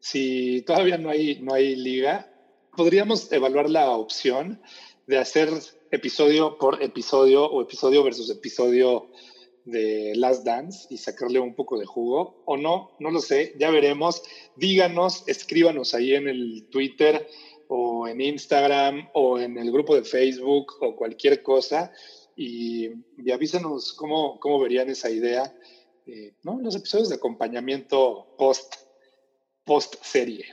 [0.09, 2.33] si todavía no hay, no hay liga,
[2.77, 4.63] podríamos evaluar la opción
[5.09, 5.49] de hacer
[5.91, 9.11] episodio por episodio o episodio versus episodio
[9.65, 13.73] de Last Dance y sacarle un poco de jugo o no, no lo sé, ya
[13.73, 14.23] veremos.
[14.55, 17.27] Díganos, escríbanos ahí en el Twitter
[17.67, 21.91] o en Instagram o en el grupo de Facebook o cualquier cosa
[22.37, 22.91] y,
[23.33, 25.53] avísenos cómo, cómo verían esa idea,
[26.07, 26.61] eh, ¿no?
[26.61, 28.86] Los episodios de acompañamiento post
[29.67, 30.47] post-serie.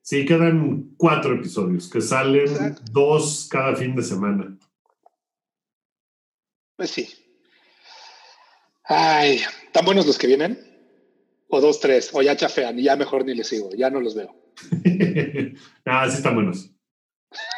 [0.00, 4.56] Sí, quedan cuatro episodios, que salen dos cada fin de semana.
[6.76, 7.08] Pues sí.
[8.84, 9.40] Ay,
[9.72, 10.58] ¿tan buenos los que vienen?
[11.48, 14.14] O dos, tres, o ya chafean, y ya mejor ni les sigo, ya no los
[14.14, 14.34] veo.
[15.84, 16.70] ah, sí están buenos.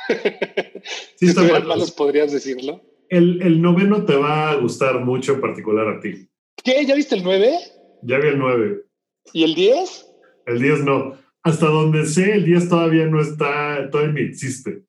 [1.17, 1.69] sí están buenos.
[1.69, 2.83] malos, podrías decirlo.
[3.11, 6.29] El, el, noveno te va a gustar mucho en particular a ti.
[6.65, 6.85] ¿Qué?
[6.87, 7.59] ¿Ya viste el nueve?
[8.03, 8.85] Ya vi el nueve.
[9.33, 10.07] ¿Y el diez?
[10.49, 11.15] El 10 no.
[11.43, 14.83] Hasta donde sé, el 10 todavía no está, todavía ni existe.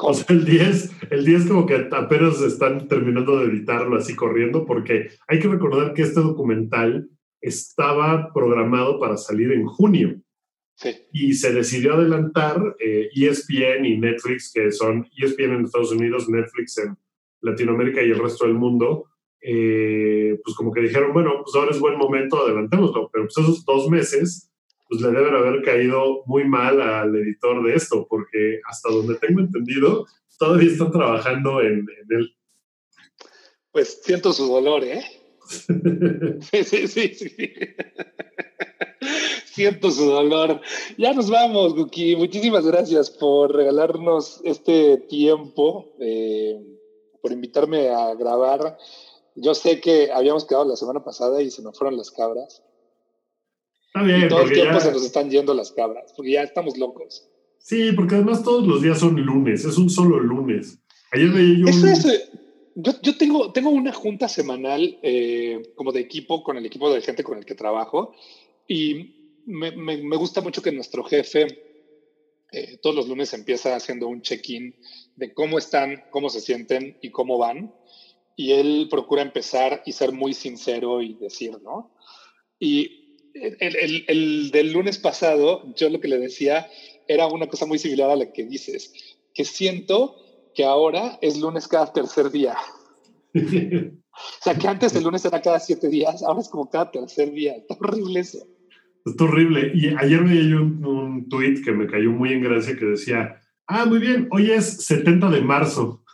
[0.00, 4.64] O sea, el 10, el 10 como que apenas están terminando de editarlo así corriendo,
[4.64, 7.08] porque hay que recordar que este documental
[7.40, 10.20] estaba programado para salir en junio.
[10.76, 10.90] Sí.
[11.12, 16.28] Y se decidió adelantar ESPN eh, e y Netflix, que son ESPN en Estados Unidos,
[16.28, 16.96] Netflix en
[17.40, 19.06] Latinoamérica y el resto del mundo,
[19.40, 23.64] eh, pues como que dijeron, bueno, pues ahora es buen momento, adelantémoslo, pero pues esos
[23.64, 24.50] dos meses,
[24.88, 29.40] pues le deben haber caído muy mal al editor de esto, porque hasta donde tengo
[29.40, 30.06] entendido,
[30.38, 32.34] todavía están trabajando en, él.
[33.70, 35.02] Pues siento su dolor, ¿eh?
[36.40, 37.30] sí, sí, sí, sí.
[39.46, 40.60] Siento su dolor.
[40.96, 42.16] Ya nos vamos, Guki.
[42.16, 46.60] Muchísimas gracias por regalarnos este tiempo, eh,
[47.20, 48.78] por invitarme a grabar
[49.40, 52.62] yo sé que habíamos quedado la semana pasada y se nos fueron las cabras.
[53.86, 56.76] Está bien, y todo el tiempo se nos están yendo las cabras, porque ya estamos
[56.76, 57.28] locos.
[57.58, 60.78] Sí, porque además todos los días son lunes, es un solo lunes.
[61.12, 62.10] Ayer veía yo.
[62.10, 62.28] Eh,
[63.02, 67.24] yo, tengo, tengo una junta semanal eh, como de equipo con el equipo de gente
[67.24, 68.14] con el que trabajo
[68.68, 71.46] y me, me, gusta mucho que nuestro jefe
[72.52, 74.76] eh, todos los lunes empieza haciendo un check-in
[75.16, 77.74] de cómo están, cómo se sienten y cómo van
[78.38, 81.90] y él procura empezar y ser muy sincero y decir, ¿no?
[82.60, 86.68] Y el, el, del lunes pasado, yo lo que le decía
[87.08, 88.92] era una cosa muy similar a la que dices,
[89.34, 90.14] que siento
[90.54, 92.56] que ahora es lunes cada tercer día.
[93.34, 97.32] o sea, que antes el lunes era cada siete días, ahora es como cada tercer
[97.32, 97.56] día.
[97.56, 98.38] Está horrible eso.
[99.04, 99.72] Está horrible.
[99.74, 103.84] Y ayer dio un, un tweet que me cayó muy en gracia que decía, ah,
[103.84, 106.04] muy bien, hoy es 70 de marzo.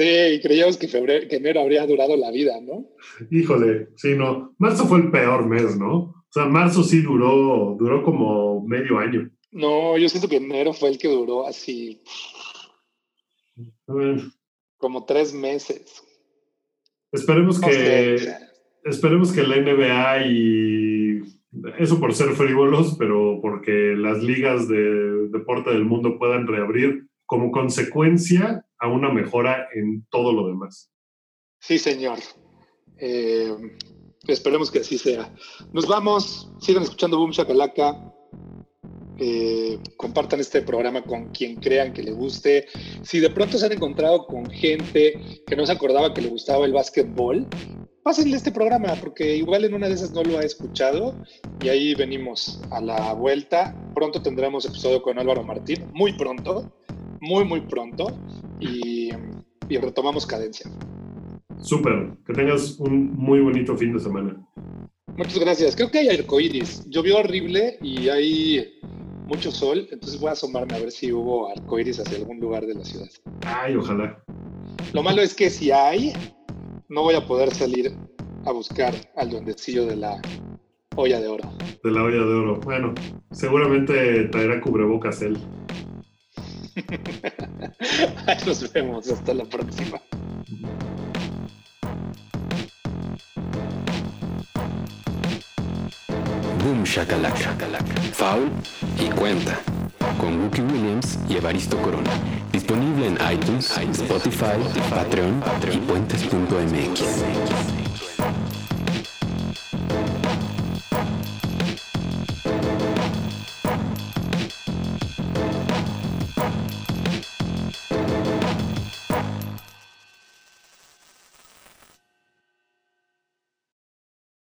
[0.00, 2.88] Sí, creíamos que, febrero, que enero habría durado la vida, ¿no?
[3.30, 4.54] Híjole, sí, no.
[4.56, 5.94] Marzo fue el peor mes, ¿no?
[5.94, 9.30] O sea, marzo sí duró, duró como medio año.
[9.50, 12.02] No, yo siento que enero fue el que duró así.
[14.78, 16.02] Como tres meses.
[17.12, 18.26] Esperemos que.
[18.84, 21.20] Esperemos que la NBA y.
[21.78, 27.50] Eso por ser frívolos, pero porque las ligas de deporte del mundo puedan reabrir como
[27.50, 30.90] consecuencia a una mejora en todo lo demás.
[31.60, 32.18] Sí, señor.
[32.98, 33.54] Eh,
[34.26, 35.32] esperemos que así sea.
[35.72, 38.12] Nos vamos, sigan escuchando Boom Shakalaka.
[39.22, 42.66] Eh, compartan este programa con quien crean que le guste.
[43.02, 46.64] Si de pronto se han encontrado con gente que no se acordaba que le gustaba
[46.64, 47.46] el básquetbol,
[48.02, 51.14] pásenle este programa, porque igual en una de esas no lo ha escuchado
[51.62, 53.76] y ahí venimos a la vuelta.
[53.94, 56.72] Pronto tendremos episodio con Álvaro Martín, muy pronto,
[57.20, 58.06] muy, muy pronto,
[58.60, 59.10] y,
[59.68, 60.70] y retomamos cadencia.
[61.60, 64.36] Súper, que tengas un muy bonito fin de semana.
[65.16, 65.76] Muchas gracias.
[65.76, 66.88] Creo que hay arcoíris.
[66.88, 68.80] Llovió horrible y hay
[69.26, 72.74] mucho sol, entonces voy a asomarme a ver si hubo arcoíris hacia algún lugar de
[72.74, 73.08] la ciudad.
[73.42, 74.22] Ay, ojalá.
[74.92, 76.12] Lo malo es que si hay,
[76.88, 77.94] no voy a poder salir
[78.44, 80.20] a buscar al duendecillo de la
[80.96, 81.52] olla de oro.
[81.84, 82.60] De la olla de oro.
[82.64, 82.94] Bueno,
[83.30, 85.38] seguramente traerá cubrebocas él.
[88.46, 89.10] Nos vemos.
[89.10, 90.00] Hasta la próxima.
[96.62, 97.56] Boom Shakalaka.
[98.12, 98.50] Foul
[98.98, 99.58] y cuenta.
[100.18, 102.10] Con Wookie Williams y Evaristo Corona.
[102.52, 104.58] Disponible en iTunes, Spotify,
[104.90, 105.42] Patreon
[105.72, 108.09] y puentes.mx.